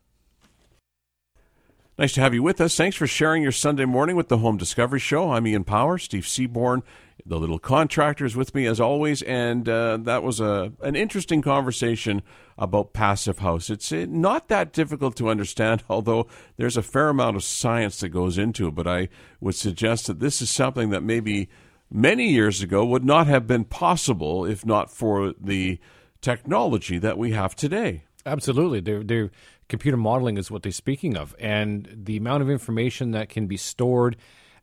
Nice 1.97 2.13
to 2.13 2.21
have 2.21 2.33
you 2.33 2.41
with 2.41 2.61
us. 2.61 2.77
Thanks 2.77 2.95
for 2.95 3.07
sharing 3.07 3.43
your 3.43 3.51
Sunday 3.51 3.85
morning 3.85 4.15
with 4.15 4.29
the 4.29 4.37
Home 4.37 4.57
Discovery 4.57 4.99
Show. 4.99 5.31
I'm 5.31 5.45
Ian 5.45 5.65
Power. 5.65 5.97
Steve 5.97 6.27
Seaborn 6.27 6.83
the 7.25 7.39
little 7.39 7.59
contractors 7.59 8.35
with 8.35 8.53
me 8.55 8.65
as 8.65 8.79
always, 8.79 9.21
and 9.21 9.67
uh, 9.69 9.97
that 9.97 10.23
was 10.23 10.39
a 10.39 10.73
an 10.81 10.95
interesting 10.95 11.41
conversation 11.41 12.21
about 12.57 12.93
passive 12.93 13.39
house. 13.39 13.69
It's 13.69 13.91
uh, 13.91 14.05
not 14.09 14.47
that 14.49 14.73
difficult 14.73 15.15
to 15.17 15.29
understand, 15.29 15.83
although 15.89 16.27
there's 16.57 16.77
a 16.77 16.81
fair 16.81 17.09
amount 17.09 17.37
of 17.37 17.43
science 17.43 17.99
that 17.99 18.09
goes 18.09 18.37
into 18.37 18.67
it. 18.67 18.75
But 18.75 18.87
I 18.87 19.09
would 19.39 19.55
suggest 19.55 20.07
that 20.07 20.19
this 20.19 20.41
is 20.41 20.49
something 20.49 20.89
that 20.89 21.03
maybe 21.03 21.49
many 21.91 22.29
years 22.29 22.61
ago 22.61 22.85
would 22.85 23.03
not 23.03 23.27
have 23.27 23.47
been 23.47 23.65
possible 23.65 24.45
if 24.45 24.65
not 24.65 24.91
for 24.91 25.33
the 25.39 25.79
technology 26.21 26.97
that 26.97 27.17
we 27.17 27.31
have 27.31 27.55
today. 27.55 28.03
Absolutely, 28.25 28.79
they're, 28.79 29.03
they're 29.03 29.31
computer 29.69 29.97
modeling 29.97 30.37
is 30.37 30.51
what 30.51 30.63
they're 30.63 30.71
speaking 30.71 31.15
of, 31.15 31.35
and 31.39 31.87
the 31.93 32.17
amount 32.17 32.43
of 32.43 32.49
information 32.49 33.11
that 33.11 33.29
can 33.29 33.47
be 33.47 33.55
stored 33.57 34.17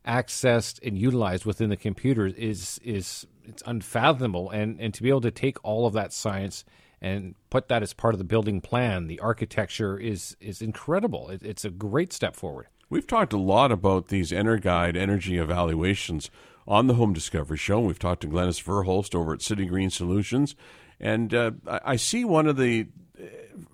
accessed 0.05 0.79
and 0.85 0.97
utilized 0.97 1.45
within 1.45 1.69
the 1.69 1.77
computer 1.77 2.27
is 2.27 2.79
is 2.83 3.25
it's 3.43 3.63
unfathomable. 3.65 4.49
And 4.51 4.79
and 4.79 4.93
to 4.93 5.01
be 5.01 5.09
able 5.09 5.21
to 5.21 5.31
take 5.31 5.63
all 5.63 5.87
of 5.87 5.93
that 5.93 6.13
science 6.13 6.63
and 7.01 7.35
put 7.49 7.67
that 7.67 7.83
as 7.83 7.93
part 7.93 8.13
of 8.13 8.17
the 8.17 8.23
building 8.23 8.61
plan 8.61 9.07
the 9.07 9.19
architecture 9.19 9.97
is 9.97 10.37
is 10.39 10.61
incredible. 10.61 11.29
It, 11.29 11.43
it's 11.43 11.65
a 11.65 11.69
great 11.69 12.13
step 12.13 12.35
forward 12.35 12.67
we've 12.89 13.07
talked 13.07 13.33
a 13.33 13.37
lot 13.37 13.71
about 13.71 14.07
these 14.07 14.31
EnerGuide 14.31 14.95
energy 14.95 15.37
evaluations 15.37 16.29
on 16.67 16.87
the 16.87 16.95
home 16.95 17.13
discovery 17.13 17.57
show 17.57 17.79
we've 17.79 17.99
talked 17.99 18.21
to 18.21 18.27
glennis 18.27 18.61
verholst 18.61 19.15
over 19.15 19.33
at 19.33 19.41
city 19.41 19.65
green 19.65 19.89
solutions. 19.89 20.55
And 20.99 21.33
uh, 21.33 21.51
I 21.67 21.95
see 21.95 22.25
one 22.25 22.47
of 22.47 22.57
the 22.57 22.87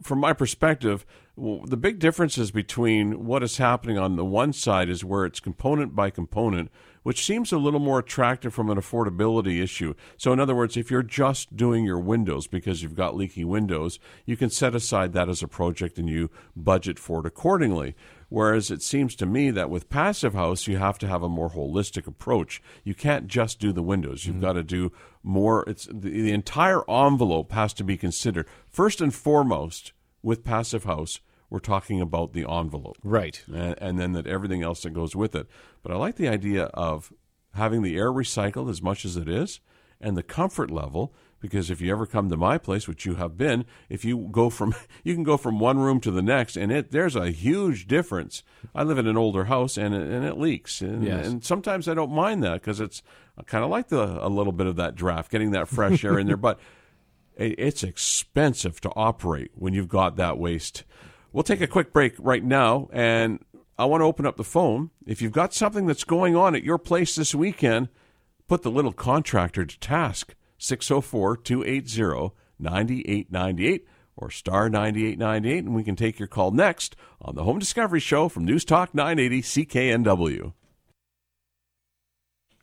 from 0.01 0.19
my 0.19 0.33
perspective 0.33 1.05
the 1.35 1.77
big 1.77 1.99
differences 1.99 2.51
between 2.51 3.25
what 3.25 3.41
is 3.41 3.57
happening 3.57 3.97
on 3.97 4.15
the 4.15 4.25
one 4.25 4.53
side 4.53 4.87
is 4.87 5.03
where 5.03 5.25
it's 5.25 5.39
component 5.39 5.95
by 5.95 6.11
component, 6.11 6.71
which 7.03 7.25
seems 7.25 7.51
a 7.51 7.57
little 7.57 7.79
more 7.79 7.99
attractive 7.99 8.53
from 8.53 8.69
an 8.69 8.77
affordability 8.77 9.61
issue. 9.61 9.93
So, 10.17 10.33
in 10.33 10.39
other 10.39 10.55
words, 10.55 10.75
if 10.75 10.89
you're 10.89 11.03
just 11.03 11.55
doing 11.55 11.85
your 11.85 11.99
windows 11.99 12.47
because 12.47 12.81
you've 12.81 12.95
got 12.95 13.15
leaky 13.15 13.43
windows, 13.45 13.99
you 14.25 14.35
can 14.35 14.49
set 14.49 14.75
aside 14.75 15.13
that 15.13 15.29
as 15.29 15.43
a 15.43 15.47
project 15.47 15.99
and 15.99 16.09
you 16.09 16.31
budget 16.55 16.97
for 16.97 17.19
it 17.19 17.25
accordingly. 17.25 17.95
Whereas 18.29 18.71
it 18.71 18.81
seems 18.81 19.15
to 19.17 19.27
me 19.27 19.51
that 19.51 19.69
with 19.69 19.89
Passive 19.89 20.33
House, 20.33 20.65
you 20.65 20.77
have 20.77 20.97
to 20.99 21.07
have 21.07 21.21
a 21.21 21.29
more 21.29 21.51
holistic 21.51 22.07
approach. 22.07 22.63
You 22.83 22.95
can't 22.95 23.27
just 23.27 23.59
do 23.59 23.71
the 23.71 23.83
windows. 23.83 24.25
You've 24.25 24.37
mm-hmm. 24.37 24.45
got 24.45 24.53
to 24.53 24.63
do 24.63 24.91
more. 25.21 25.63
It's 25.67 25.85
the, 25.85 26.09
the 26.09 26.31
entire 26.31 26.89
envelope 26.89 27.51
has 27.51 27.73
to 27.75 27.83
be 27.83 27.95
considered. 27.95 28.47
First 28.67 29.01
and 29.01 29.13
foremost, 29.13 29.93
with 30.23 30.43
Passive 30.43 30.85
House, 30.85 31.19
we're 31.53 31.59
talking 31.59 32.01
about 32.01 32.33
the 32.33 32.49
envelope. 32.49 32.97
Right. 33.03 33.43
And, 33.45 33.75
and, 33.79 33.99
then 33.99 34.13
that 34.13 34.25
everything 34.25 34.63
else 34.63 34.81
that 34.81 34.89
goes 34.89 35.15
with 35.15 35.35
it. 35.35 35.45
But 35.83 35.91
I 35.91 35.97
like 35.97 36.15
the 36.15 36.27
idea 36.27 36.63
of 36.73 37.13
having 37.53 37.83
the 37.83 37.95
air 37.95 38.11
recycled 38.11 38.71
as 38.71 38.81
much 38.81 39.05
as 39.05 39.17
it 39.17 39.29
is 39.29 39.59
and 40.01 40.17
the 40.17 40.23
comfort 40.23 40.71
level 40.71 41.13
because 41.39 41.69
if 41.69 41.79
you 41.79 41.91
ever 41.91 42.07
come 42.07 42.27
to 42.27 42.37
my 42.37 42.57
place 42.57 42.87
which 42.87 43.05
you 43.05 43.15
have 43.15 43.37
been 43.37 43.65
if 43.87 44.03
you 44.03 44.27
go 44.31 44.49
from 44.49 44.73
you 45.03 45.13
can 45.13 45.23
go 45.23 45.37
from 45.37 45.59
one 45.59 45.77
room 45.77 45.99
to 45.99 46.09
the 46.09 46.23
next 46.23 46.57
and 46.57 46.71
it 46.71 46.89
there's 46.89 47.15
a 47.15 47.29
huge 47.29 47.87
difference 47.87 48.41
i 48.73 48.81
live 48.81 48.97
in 48.97 49.05
an 49.05 49.15
older 49.15 49.43
house 49.43 49.77
and 49.77 49.93
it, 49.93 50.01
and 50.09 50.25
it 50.25 50.37
leaks 50.37 50.81
and, 50.81 51.03
yes. 51.03 51.27
and 51.27 51.43
sometimes 51.45 51.87
i 51.87 51.93
don't 51.93 52.11
mind 52.11 52.43
that 52.43 52.55
because 52.55 52.79
it's 52.79 53.03
i 53.37 53.43
kind 53.43 53.63
of 53.63 53.69
like 53.69 53.89
the 53.89 54.25
a 54.25 54.27
little 54.27 54.53
bit 54.53 54.65
of 54.65 54.77
that 54.77 54.95
draft 54.95 55.31
getting 55.31 55.51
that 55.51 55.67
fresh 55.67 56.03
air 56.03 56.17
in 56.17 56.25
there 56.25 56.35
but 56.49 56.59
eh, 57.37 57.53
it's 57.59 57.83
expensive 57.83 58.81
to 58.81 58.89
operate 58.95 59.51
when 59.53 59.73
you've 59.73 59.87
got 59.87 60.15
that 60.15 60.39
waste. 60.39 60.83
We'll 61.33 61.43
take 61.43 61.61
a 61.61 61.67
quick 61.67 61.91
break 61.91 62.13
right 62.19 62.43
now, 62.43 62.89
and 62.93 63.43
I 63.77 63.85
want 63.85 64.01
to 64.01 64.05
open 64.05 64.27
up 64.27 64.37
the 64.37 64.43
phone. 64.43 64.91
If 65.07 65.19
you've 65.19 65.31
got 65.31 65.51
something 65.51 65.87
that's 65.87 66.03
going 66.03 66.35
on 66.35 66.55
at 66.55 66.63
your 66.63 66.77
place 66.77 67.15
this 67.15 67.33
weekend, 67.33 67.89
put 68.47 68.61
the 68.61 68.69
little 68.69 68.93
contractor 68.93 69.65
to 69.65 69.79
task. 69.79 70.35
604 70.59 71.37
280 71.37 72.35
9898 72.59 73.87
or 74.15 74.29
star 74.29 74.69
9898, 74.69 75.65
and 75.65 75.75
we 75.75 75.83
can 75.83 75.95
take 75.95 76.19
your 76.19 76.27
call 76.27 76.51
next 76.51 76.95
on 77.19 77.33
the 77.33 77.43
Home 77.43 77.57
Discovery 77.57 77.99
Show 77.99 78.29
from 78.29 78.45
News 78.45 78.63
Talk 78.63 78.93
980 78.93 79.41
CKNW. 79.41 80.53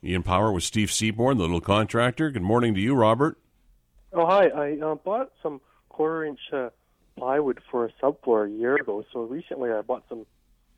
Ian 0.03 0.23
Power 0.23 0.51
with 0.51 0.63
Steve 0.63 0.91
Seaborn, 0.91 1.37
the 1.37 1.43
little 1.43 1.61
contractor. 1.61 2.31
Good 2.31 2.41
morning 2.41 2.73
to 2.73 2.79
you, 2.79 2.95
Robert. 2.95 3.37
Oh, 4.13 4.25
hi. 4.25 4.47
I 4.47 4.79
uh, 4.79 4.95
bought 4.95 5.31
some 5.43 5.61
quarter 5.89 6.25
inch 6.25 6.39
uh, 6.51 6.69
plywood 7.17 7.59
for 7.69 7.85
a 7.85 7.91
subfloor 8.01 8.47
a 8.47 8.51
year 8.51 8.75
ago. 8.75 9.03
So 9.11 9.21
recently 9.21 9.71
I 9.71 9.81
bought 9.81 10.03
some 10.09 10.25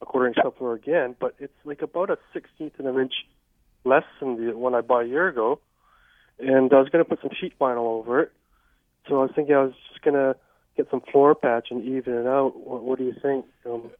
a 0.01 0.05
quarter 0.05 0.27
inch 0.27 0.37
subfloor 0.37 0.75
again, 0.75 1.15
but 1.19 1.35
it's 1.39 1.53
like 1.63 1.81
about 1.81 2.09
a 2.09 2.17
sixteenth 2.33 2.77
of 2.79 2.85
an 2.85 2.99
inch 2.99 3.13
less 3.85 4.03
than 4.19 4.35
the 4.35 4.57
one 4.57 4.75
I 4.75 4.81
bought 4.81 5.05
a 5.05 5.07
year 5.07 5.27
ago. 5.27 5.59
And 6.39 6.73
I 6.73 6.79
was 6.79 6.89
going 6.89 7.03
to 7.03 7.09
put 7.09 7.21
some 7.21 7.31
sheet 7.39 7.53
vinyl 7.59 7.99
over 7.99 8.19
it. 8.21 8.31
So 9.07 9.19
I 9.19 9.21
was 9.23 9.31
thinking 9.35 9.55
I 9.55 9.63
was 9.63 9.73
just 9.89 10.01
going 10.01 10.15
to 10.15 10.35
get 10.75 10.89
some 10.89 11.01
floor 11.11 11.35
patch 11.35 11.67
and 11.69 11.83
even 11.85 12.13
it 12.15 12.27
out. 12.27 12.53
What, 12.57 12.83
what 12.83 12.97
do 12.97 13.05
you 13.05 13.13
think? 13.21 13.45
Um, 13.65 13.91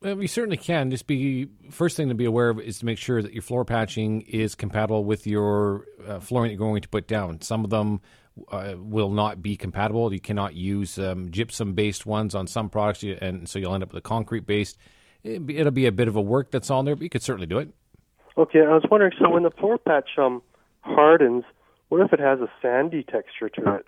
well, 0.00 0.20
you 0.20 0.28
certainly 0.28 0.56
can. 0.56 0.90
Just 0.90 1.06
be 1.06 1.48
first 1.70 1.96
thing 1.96 2.08
to 2.08 2.14
be 2.14 2.24
aware 2.24 2.50
of 2.50 2.60
is 2.60 2.78
to 2.78 2.86
make 2.86 2.98
sure 2.98 3.20
that 3.20 3.32
your 3.32 3.42
floor 3.42 3.64
patching 3.64 4.22
is 4.22 4.54
compatible 4.54 5.04
with 5.04 5.26
your 5.26 5.86
uh, 6.06 6.20
flooring 6.20 6.50
that 6.50 6.54
you're 6.54 6.68
going 6.68 6.82
to 6.82 6.88
put 6.88 7.06
down. 7.06 7.40
Some 7.40 7.64
of 7.64 7.70
them 7.70 8.00
uh, 8.50 8.74
will 8.76 9.10
not 9.10 9.42
be 9.42 9.56
compatible. 9.56 10.12
You 10.12 10.20
cannot 10.20 10.54
use 10.54 10.98
um, 10.98 11.30
gypsum 11.30 11.74
based 11.74 12.06
ones 12.06 12.34
on 12.34 12.46
some 12.46 12.68
products, 12.68 13.02
and 13.02 13.48
so 13.48 13.58
you'll 13.58 13.74
end 13.74 13.82
up 13.82 13.92
with 13.92 13.98
a 14.04 14.08
concrete 14.08 14.46
based. 14.46 14.78
It'll 15.22 15.70
be 15.70 15.86
a 15.86 15.92
bit 15.92 16.08
of 16.08 16.16
a 16.16 16.20
work 16.20 16.50
that's 16.50 16.70
on 16.70 16.84
there, 16.84 16.96
but 16.96 17.02
you 17.02 17.10
could 17.10 17.22
certainly 17.22 17.46
do 17.46 17.58
it. 17.58 17.70
Okay, 18.36 18.60
I 18.60 18.72
was 18.72 18.84
wondering. 18.90 19.12
So 19.18 19.28
when 19.28 19.42
the 19.42 19.50
floor 19.50 19.78
patch 19.78 20.10
um, 20.18 20.42
hardens, 20.80 21.44
what 21.88 22.00
if 22.00 22.12
it 22.12 22.20
has 22.20 22.40
a 22.40 22.48
sandy 22.60 23.02
texture 23.02 23.48
to 23.50 23.74
it? 23.76 23.86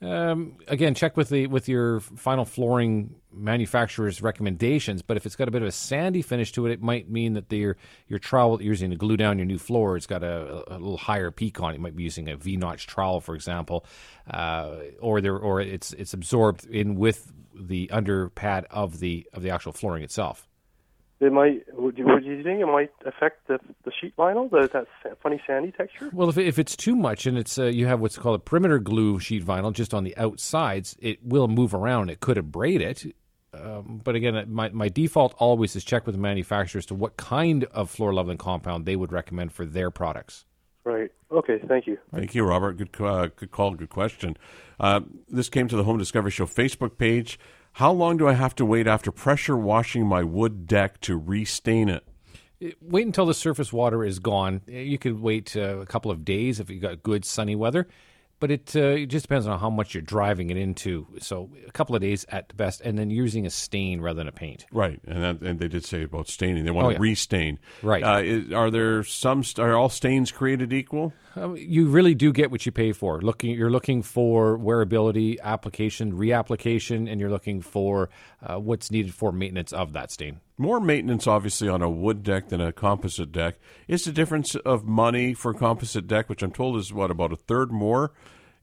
Um, 0.00 0.58
again, 0.68 0.94
check 0.94 1.16
with 1.16 1.28
the 1.28 1.48
with 1.48 1.68
your 1.68 1.98
final 2.00 2.44
flooring 2.44 3.16
manufacturer's 3.32 4.22
recommendations. 4.22 5.02
But 5.02 5.16
if 5.16 5.26
it's 5.26 5.34
got 5.34 5.48
a 5.48 5.50
bit 5.50 5.62
of 5.62 5.68
a 5.68 5.72
sandy 5.72 6.22
finish 6.22 6.52
to 6.52 6.66
it, 6.66 6.72
it 6.72 6.82
might 6.82 7.10
mean 7.10 7.34
that 7.34 7.52
your 7.52 7.76
your 8.06 8.20
trowel 8.20 8.56
that 8.56 8.64
you're 8.64 8.72
using 8.72 8.90
to 8.90 8.96
glue 8.96 9.16
down 9.16 9.38
your 9.38 9.46
new 9.46 9.58
floor, 9.58 9.96
it's 9.96 10.06
got 10.06 10.22
a, 10.22 10.64
a 10.72 10.78
little 10.78 10.98
higher 10.98 11.32
peak 11.32 11.60
on 11.60 11.72
it. 11.72 11.74
You 11.74 11.82
might 11.82 11.96
be 11.96 12.04
using 12.04 12.28
a 12.28 12.36
V 12.36 12.56
notch 12.56 12.86
trowel, 12.86 13.20
for 13.20 13.34
example, 13.34 13.84
uh, 14.30 14.76
or 15.00 15.20
there 15.20 15.36
or 15.36 15.60
it's 15.60 15.92
it's 15.94 16.14
absorbed 16.14 16.64
in 16.66 16.94
with 16.94 17.32
the 17.54 17.90
under 17.90 18.28
pad 18.30 18.66
of 18.70 19.00
the 19.00 19.26
of 19.32 19.42
the 19.42 19.50
actual 19.50 19.72
flooring 19.72 20.04
itself 20.04 20.47
it 21.20 21.32
might. 21.32 21.64
Would 21.74 21.98
you, 21.98 22.06
would 22.06 22.24
you 22.24 22.42
think 22.42 22.60
it 22.60 22.66
might 22.66 22.90
affect 23.04 23.48
the 23.48 23.58
the 23.84 23.92
sheet 24.00 24.16
vinyl, 24.16 24.50
the, 24.50 24.68
that 24.72 25.20
funny 25.22 25.40
sandy 25.46 25.72
texture? 25.72 26.10
Well, 26.12 26.28
if 26.28 26.38
if 26.38 26.58
it's 26.58 26.76
too 26.76 26.94
much 26.94 27.26
and 27.26 27.36
it's 27.36 27.58
uh, 27.58 27.64
you 27.64 27.86
have 27.86 28.00
what's 28.00 28.16
called 28.16 28.36
a 28.36 28.42
perimeter 28.42 28.78
glue 28.78 29.18
sheet 29.18 29.44
vinyl 29.44 29.72
just 29.72 29.92
on 29.92 30.04
the 30.04 30.16
outsides, 30.16 30.96
it 31.00 31.18
will 31.24 31.48
move 31.48 31.74
around. 31.74 32.10
It 32.10 32.20
could 32.20 32.38
abrade 32.38 32.80
it. 32.80 33.14
Um, 33.52 34.00
but 34.04 34.14
again, 34.14 34.44
my 34.48 34.68
my 34.68 34.88
default 34.88 35.34
always 35.38 35.74
is 35.74 35.84
check 35.84 36.06
with 36.06 36.14
the 36.14 36.20
manufacturer 36.20 36.78
as 36.78 36.86
to 36.86 36.94
what 36.94 37.16
kind 37.16 37.64
of 37.64 37.90
floor 37.90 38.14
leveling 38.14 38.38
compound 38.38 38.86
they 38.86 38.96
would 38.96 39.10
recommend 39.10 39.52
for 39.52 39.64
their 39.64 39.90
products. 39.90 40.44
Right. 40.84 41.10
Okay. 41.30 41.58
Thank 41.66 41.86
you. 41.86 41.98
Thank 42.14 42.34
you, 42.34 42.44
Robert. 42.44 42.78
Good, 42.78 43.00
uh, 43.00 43.28
good 43.36 43.50
call. 43.50 43.74
Good 43.74 43.90
question. 43.90 44.36
Uh, 44.80 45.00
this 45.28 45.48
came 45.48 45.68
to 45.68 45.76
the 45.76 45.84
Home 45.84 45.98
Discovery 45.98 46.30
Show 46.30 46.46
Facebook 46.46 46.96
page. 46.96 47.38
How 47.78 47.92
long 47.92 48.16
do 48.16 48.26
I 48.26 48.32
have 48.32 48.56
to 48.56 48.64
wait 48.64 48.88
after 48.88 49.12
pressure 49.12 49.56
washing 49.56 50.04
my 50.04 50.24
wood 50.24 50.66
deck 50.66 51.00
to 51.02 51.16
restain 51.16 51.88
it? 51.88 52.04
Wait 52.80 53.06
until 53.06 53.24
the 53.24 53.34
surface 53.34 53.72
water 53.72 54.04
is 54.04 54.18
gone. 54.18 54.62
You 54.66 54.98
could 54.98 55.20
wait 55.20 55.56
uh, 55.56 55.78
a 55.78 55.86
couple 55.86 56.10
of 56.10 56.24
days 56.24 56.58
if 56.58 56.70
you've 56.70 56.82
got 56.82 57.04
good 57.04 57.24
sunny 57.24 57.54
weather 57.54 57.86
but 58.40 58.50
it, 58.50 58.74
uh, 58.76 58.80
it 58.80 59.06
just 59.06 59.24
depends 59.24 59.46
on 59.46 59.58
how 59.58 59.70
much 59.70 59.94
you're 59.94 60.02
driving 60.02 60.50
it 60.50 60.56
into. 60.56 61.06
So 61.18 61.50
a 61.66 61.72
couple 61.72 61.94
of 61.94 62.00
days 62.00 62.24
at 62.28 62.48
the 62.48 62.54
best, 62.54 62.80
and 62.80 62.98
then 62.98 63.10
using 63.10 63.46
a 63.46 63.50
stain 63.50 64.00
rather 64.00 64.18
than 64.18 64.28
a 64.28 64.32
paint. 64.32 64.66
Right, 64.72 65.00
and 65.06 65.22
that, 65.22 65.40
and 65.40 65.58
they 65.58 65.68
did 65.68 65.84
say 65.84 66.02
about 66.02 66.28
staining. 66.28 66.64
They 66.64 66.70
want 66.70 66.86
oh, 66.86 66.90
to 66.90 66.94
yeah. 66.94 67.00
restain. 67.00 67.58
Right. 67.82 68.02
Uh, 68.02 68.20
is, 68.22 68.52
are 68.52 68.70
there 68.70 69.02
some? 69.04 69.42
Are 69.58 69.74
all 69.74 69.88
stains 69.88 70.30
created 70.32 70.72
equal? 70.72 71.12
Um, 71.36 71.56
you 71.56 71.88
really 71.88 72.14
do 72.14 72.32
get 72.32 72.50
what 72.50 72.66
you 72.66 72.72
pay 72.72 72.92
for. 72.92 73.20
Looking, 73.20 73.54
you're 73.54 73.70
looking 73.70 74.02
for 74.02 74.58
wearability, 74.58 75.38
application, 75.40 76.12
reapplication, 76.12 77.10
and 77.10 77.20
you're 77.20 77.30
looking 77.30 77.60
for 77.60 78.10
uh, 78.42 78.58
what's 78.58 78.90
needed 78.90 79.14
for 79.14 79.32
maintenance 79.32 79.72
of 79.72 79.92
that 79.92 80.10
stain. 80.10 80.40
More 80.60 80.80
maintenance, 80.80 81.28
obviously, 81.28 81.68
on 81.68 81.82
a 81.82 81.88
wood 81.88 82.24
deck 82.24 82.48
than 82.48 82.60
a 82.60 82.72
composite 82.72 83.30
deck. 83.30 83.58
Is 83.86 84.04
the 84.04 84.12
difference 84.12 84.56
of 84.56 84.84
money 84.84 85.32
for 85.32 85.52
a 85.52 85.54
composite 85.54 86.08
deck, 86.08 86.28
which 86.28 86.42
I'm 86.42 86.50
told 86.50 86.76
is 86.76 86.92
what 86.92 87.12
about 87.12 87.32
a 87.32 87.36
third 87.36 87.70
more? 87.70 88.12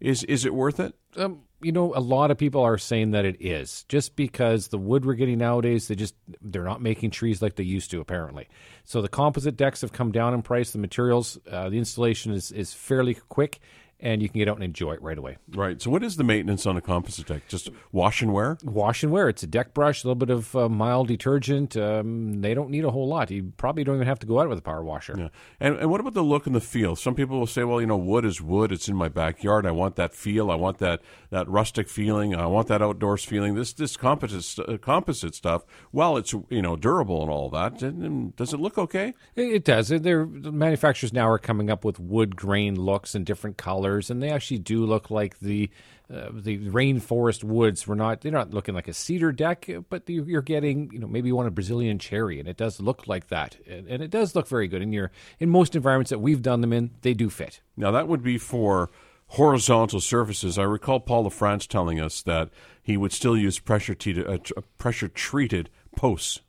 Is 0.01 0.23
is 0.25 0.43
it 0.45 0.53
worth 0.53 0.79
it? 0.81 0.93
Um, 1.15 1.43
you 1.61 1.71
know, 1.71 1.95
a 1.95 2.01
lot 2.01 2.31
of 2.31 2.37
people 2.37 2.61
are 2.61 2.77
saying 2.77 3.11
that 3.11 3.23
it 3.23 3.37
is 3.39 3.85
just 3.87 4.17
because 4.17 4.67
the 4.67 4.77
wood 4.77 5.05
we're 5.05 5.13
getting 5.13 5.37
nowadays, 5.37 5.87
they 5.87 5.95
just 5.95 6.15
they're 6.41 6.65
not 6.65 6.81
making 6.81 7.11
trees 7.11 7.41
like 7.41 7.55
they 7.55 7.63
used 7.63 7.91
to 7.91 8.01
apparently. 8.01 8.49
So 8.83 9.01
the 9.01 9.07
composite 9.07 9.55
decks 9.55 9.79
have 9.81 9.93
come 9.93 10.11
down 10.11 10.33
in 10.33 10.41
price. 10.41 10.71
The 10.71 10.79
materials, 10.79 11.39
uh, 11.49 11.69
the 11.69 11.77
installation 11.77 12.33
is 12.33 12.51
is 12.51 12.73
fairly 12.73 13.13
quick, 13.15 13.61
and 13.99 14.21
you 14.21 14.29
can 14.29 14.39
get 14.39 14.49
out 14.49 14.55
and 14.55 14.63
enjoy 14.63 14.93
it 14.93 15.01
right 15.01 15.17
away. 15.17 15.37
Right. 15.49 15.81
So, 15.81 15.89
what 15.89 16.03
is 16.03 16.17
the 16.17 16.23
maintenance 16.23 16.65
on 16.65 16.75
a 16.75 16.81
composite 16.81 17.27
deck? 17.27 17.47
Just 17.47 17.69
wash 17.91 18.21
and 18.21 18.33
wear? 18.33 18.57
Wash 18.63 19.03
and 19.03 19.11
wear. 19.11 19.29
It's 19.29 19.43
a 19.43 19.47
deck 19.47 19.73
brush, 19.73 20.03
a 20.03 20.07
little 20.07 20.15
bit 20.15 20.29
of 20.29 20.55
uh, 20.55 20.67
mild 20.67 21.07
detergent. 21.07 21.77
Um, 21.77 22.41
they 22.41 22.53
don't 22.53 22.69
need 22.69 22.83
a 22.83 22.91
whole 22.91 23.07
lot. 23.07 23.31
You 23.31 23.53
probably 23.57 23.83
don't 23.83 23.95
even 23.95 24.07
have 24.07 24.19
to 24.19 24.27
go 24.27 24.39
out 24.39 24.49
with 24.49 24.59
a 24.59 24.61
power 24.61 24.83
washer. 24.83 25.15
Yeah. 25.17 25.29
And, 25.59 25.77
and 25.77 25.89
what 25.89 26.01
about 26.01 26.13
the 26.13 26.23
look 26.23 26.45
and 26.45 26.55
the 26.55 26.61
feel? 26.61 26.95
Some 26.95 27.15
people 27.15 27.39
will 27.39 27.47
say, 27.47 27.63
well, 27.63 27.79
you 27.79 27.87
know, 27.87 27.97
wood 27.97 28.25
is 28.25 28.41
wood. 28.41 28.71
It's 28.71 28.89
in 28.89 28.95
my 28.95 29.07
backyard. 29.07 29.65
I 29.65 29.71
want 29.71 29.95
that 29.95 30.13
feel. 30.13 30.51
I 30.51 30.55
want 30.55 30.79
that, 30.79 31.01
that 31.29 31.47
rustic 31.47 31.87
feeling. 31.87 32.35
I 32.35 32.47
want 32.47 32.67
that 32.67 32.81
outdoors 32.81 33.23
feeling. 33.23 33.55
This 33.55 33.73
this 33.73 33.95
composite 33.95 34.67
uh, 34.67 34.77
composite 34.77 35.35
stuff. 35.35 35.63
Well, 35.91 36.17
it's 36.17 36.33
you 36.49 36.61
know 36.61 36.75
durable 36.75 37.21
and 37.21 37.31
all 37.31 37.49
that. 37.51 37.81
And, 37.81 38.35
does 38.35 38.53
it 38.53 38.59
look 38.59 38.77
okay? 38.77 39.13
It, 39.35 39.53
it 39.53 39.63
does. 39.63 39.87
They're, 39.87 40.25
the 40.25 40.51
manufacturers 40.51 41.13
now 41.13 41.29
are 41.29 41.39
coming 41.39 41.69
up 41.69 41.85
with 41.85 41.99
wood 41.99 42.35
grain 42.35 42.79
looks 42.79 43.15
and 43.15 43.25
different 43.25 43.57
colors 43.57 43.84
colors, 43.85 44.09
and 44.09 44.21
they 44.21 44.29
actually 44.29 44.59
do 44.59 44.85
look 44.85 45.11
like 45.11 45.39
the 45.39 45.69
uh, 46.13 46.29
the 46.33 46.59
rainforest 46.69 47.43
woods. 47.43 47.87
We're 47.87 47.95
not 47.95 48.21
they're 48.21 48.31
not 48.31 48.51
looking 48.53 48.75
like 48.75 48.87
a 48.87 48.93
cedar 48.93 49.31
deck, 49.31 49.69
but 49.89 50.03
you're 50.07 50.41
getting 50.41 50.91
you 50.91 50.99
know 50.99 51.07
maybe 51.07 51.29
you 51.29 51.35
want 51.35 51.47
a 51.47 51.51
Brazilian 51.51 51.99
cherry, 51.99 52.39
and 52.39 52.47
it 52.47 52.57
does 52.57 52.79
look 52.79 53.07
like 53.07 53.27
that, 53.27 53.57
and, 53.67 53.87
and 53.87 54.03
it 54.03 54.11
does 54.11 54.35
look 54.35 54.47
very 54.47 54.67
good. 54.67 54.81
In 54.81 54.91
your 54.91 55.11
in 55.39 55.49
most 55.49 55.75
environments 55.75 56.09
that 56.09 56.19
we've 56.19 56.41
done 56.41 56.61
them 56.61 56.73
in, 56.73 56.91
they 57.01 57.13
do 57.13 57.29
fit. 57.29 57.61
Now 57.77 57.91
that 57.91 58.07
would 58.07 58.23
be 58.23 58.37
for 58.37 58.89
horizontal 59.27 59.99
surfaces. 59.99 60.57
I 60.57 60.63
recall 60.63 60.99
Paul 60.99 61.25
LaFrance 61.25 61.67
telling 61.67 61.99
us 61.99 62.21
that 62.23 62.49
he 62.81 62.95
would 62.95 63.11
still 63.11 63.35
use 63.35 63.57
pressure, 63.57 63.95
te- 63.95 64.23
uh, 64.23 64.37
pressure 64.77 65.07
treated 65.07 65.71
posts. 65.95 66.41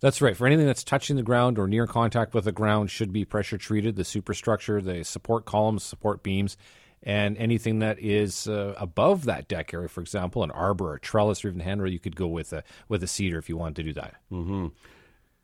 That's 0.00 0.20
right. 0.20 0.36
For 0.36 0.46
anything 0.46 0.66
that's 0.66 0.82
touching 0.82 1.14
the 1.14 1.22
ground 1.22 1.58
or 1.58 1.68
near 1.68 1.86
contact 1.86 2.34
with 2.34 2.44
the 2.44 2.52
ground 2.52 2.90
should 2.90 3.12
be 3.12 3.24
pressure 3.24 3.56
treated. 3.56 3.94
The 3.94 4.04
superstructure, 4.04 4.82
the 4.82 5.04
support 5.04 5.44
columns, 5.46 5.84
support 5.84 6.22
beams, 6.22 6.56
and 7.04 7.36
anything 7.36 7.78
that 7.80 7.98
is 8.00 8.48
uh, 8.48 8.74
above 8.78 9.26
that 9.26 9.46
deck 9.46 9.72
area, 9.72 9.88
for 9.88 10.00
example, 10.00 10.42
an 10.42 10.50
arbor, 10.50 10.94
a 10.94 11.00
trellis, 11.00 11.44
or 11.44 11.48
even 11.48 11.60
handrail, 11.60 11.92
you 11.92 12.00
could 12.00 12.16
go 12.16 12.26
with 12.26 12.52
a 12.52 12.64
with 12.88 13.02
a 13.02 13.06
cedar 13.06 13.38
if 13.38 13.48
you 13.48 13.56
wanted 13.56 13.76
to 13.76 13.82
do 13.82 13.92
that. 13.92 14.14
Mm-hmm. 14.32 14.68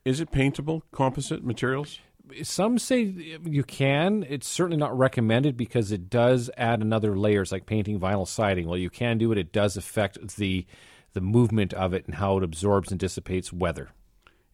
Is 0.05 0.21
it 0.21 0.33
paintable 0.33 0.83
composite 0.91 1.45
materials? 1.45 1.99
Some 2.43 2.79
say 2.79 3.03
you 3.45 3.63
can. 3.65 4.25
It's 4.29 4.49
certainly 4.49 4.79
not 4.79 4.97
recommended 4.97 5.57
because 5.57 5.93
it 5.93 6.09
does 6.09 6.49
add 6.57 6.81
another 6.81 7.17
layers 7.17 7.53
like 7.53 7.67
painting 7.67 8.01
vinyl 8.01 8.27
siding. 8.27 8.67
Well, 8.67 8.79
you 8.79 8.91
can 8.91 9.19
do 9.19 9.31
it. 9.33 9.39
It 9.39 9.53
does 9.53 9.77
affect 9.77 10.37
the 10.37 10.67
the 11.13 11.21
movement 11.21 11.75
of 11.75 11.93
it 11.93 12.07
and 12.07 12.15
how 12.15 12.39
it 12.39 12.45
absorbs 12.45 12.91
and 12.91 13.01
dissipates 13.01 13.53
weather. 13.53 13.91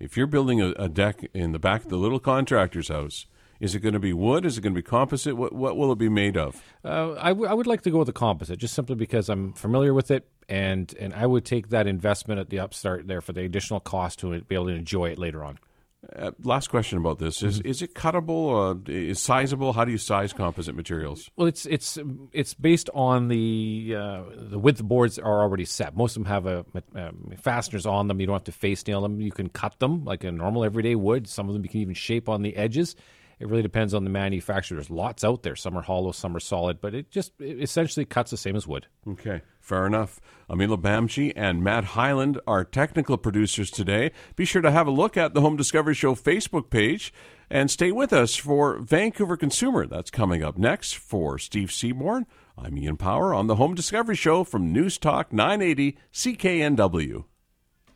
If 0.01 0.17
you're 0.17 0.27
building 0.27 0.61
a, 0.61 0.71
a 0.73 0.89
deck 0.89 1.21
in 1.33 1.53
the 1.53 1.59
back 1.59 1.85
of 1.85 1.91
the 1.91 1.97
little 1.99 2.19
contractor's 2.19 2.89
house, 2.89 3.27
is 3.61 3.75
it 3.75 3.81
going 3.81 3.95
to 3.95 4.01
be 4.01 4.13
wood? 4.13 4.45
Is 4.45 4.59
it 4.59 4.61
going 4.61 4.75
to 4.75 4.79
be 4.79 4.83
composite? 4.83 5.37
What 5.37 5.53
what 5.53 5.77
will 5.77 5.93
it 5.93 5.99
be 5.99 6.09
made 6.09 6.37
of? 6.37 6.63
Uh, 6.85 7.15
I, 7.15 7.29
w- 7.29 7.49
I 7.49 7.55
would 7.55 7.67
like 7.67 7.83
to 7.83 7.91
go 7.91 7.99
with 7.99 8.07
the 8.07 8.13
composite, 8.13 8.59
just 8.59 8.75
simply 8.75 8.95
because 8.95 9.29
I'm 9.29 9.53
familiar 9.53 9.95
with 9.95 10.11
it, 10.11 10.29
and 10.49 10.93
and 10.99 11.15
I 11.15 11.27
would 11.27 11.45
take 11.45 11.71
that 11.71 11.87
investment 11.87 12.41
at 12.41 12.51
the 12.51 12.61
upstart 12.61 13.07
there 13.07 13.21
for 13.21 13.33
the 13.33 13.43
additional 13.43 13.81
cost 13.81 14.19
to 14.21 14.41
be 14.43 14.55
able 14.55 14.67
to 14.67 14.73
enjoy 14.73 15.11
it 15.11 15.19
later 15.19 15.45
on. 15.45 15.59
Uh, 16.15 16.31
last 16.43 16.69
question 16.69 16.99
about 16.99 17.19
this 17.19 17.43
is: 17.43 17.59
mm-hmm. 17.59 17.69
Is 17.69 17.83
it 17.83 17.95
cuttable? 17.95 18.77
Uh, 18.77 18.93
is 18.93 19.21
sizable? 19.21 19.73
How 19.73 19.85
do 19.85 19.91
you 19.91 19.99
size 19.99 20.33
composite 20.33 20.77
materials? 20.77 21.31
Well, 21.37 21.49
it's 21.49 21.67
it's 21.67 21.99
it's 22.33 22.55
based 22.55 22.91
on 22.95 23.29
the 23.29 23.95
uh, 23.99 24.23
the 24.37 24.59
width 24.59 24.83
boards 24.83 25.19
are 25.19 25.43
already 25.43 25.65
set. 25.65 25.97
Most 25.97 26.17
of 26.17 26.23
them 26.23 26.33
have 26.33 26.47
a, 26.47 26.65
um, 26.95 27.33
fasteners 27.39 27.87
on 27.87 28.09
them. 28.09 28.21
You 28.21 28.27
don't 28.27 28.35
have 28.35 28.45
to 28.45 28.53
face 28.53 28.87
nail 28.87 29.01
them. 29.01 29.21
You 29.21 29.33
can 29.33 29.49
cut 29.49 29.79
them 29.79 30.05
like 30.05 30.23
a 30.23 30.31
normal 30.31 30.65
everyday 30.65 30.95
wood. 30.95 31.27
Some 31.29 31.49
of 31.49 31.55
them 31.55 31.65
you 31.65 31.71
can 31.71 31.81
even 31.81 31.95
shape 31.95 32.29
on 32.29 32.43
the 32.43 32.55
edges. 32.57 32.95
It 33.39 33.49
really 33.49 33.63
depends 33.63 33.93
on 33.93 34.05
the 34.05 34.11
manufacturer. 34.11 34.77
There's 34.77 34.89
lots 34.89 35.23
out 35.23 35.43
there. 35.43 35.57
Some 35.57 35.77
are 35.77 35.83
hollow, 35.83 36.13
some 36.13 36.35
are 36.35 36.41
solid, 36.41 36.81
but 36.81 36.95
it 36.95 37.11
just 37.11 37.33
it 37.39 37.63
essentially 37.63 38.07
cuts 38.07 38.31
the 38.31 38.39
same 38.39 38.57
as 38.57 38.67
wood. 38.67 38.87
Okay, 39.07 39.43
fair 39.61 39.87
enough. 39.87 40.21
Amila 40.49 40.81
Bamji 40.81 41.35
and 41.37 41.63
Matt 41.63 41.85
Highland 41.85 42.41
are 42.47 42.65
technical 42.65 43.19
producers 43.19 43.71
today. 43.71 44.11
Be 44.37 44.47
sure 44.47 44.63
to 44.63 44.71
have 44.71 44.87
a 44.87 44.91
look 44.91 45.19
at 45.19 45.35
the 45.35 45.43
Home 45.43 45.57
Discovery 45.57 45.95
Show 45.95 46.15
Facebook 46.15 46.71
page 46.71 47.13
and 47.51 47.71
stay 47.71 47.93
with 47.93 48.13
us 48.13 48.37
for 48.37 48.79
Vancouver 48.79 49.37
Consumer. 49.37 49.87
That's 49.87 50.11
coming 50.11 50.43
up 50.43 50.57
next 50.57 50.97
for 50.97 51.39
Steve 51.39 51.71
Seaborn. 51.71 52.25
I'm 52.57 52.79
Ian 52.79 52.97
Power 52.97 53.35
on 53.35 53.49
the 53.49 53.57
Home 53.57 53.75
Discovery 53.75 54.17
Show 54.17 54.45
from 54.45 54.73
News 54.73 54.97
Talk 54.97 55.31
980 55.31 55.99
CKNW. 56.11 57.25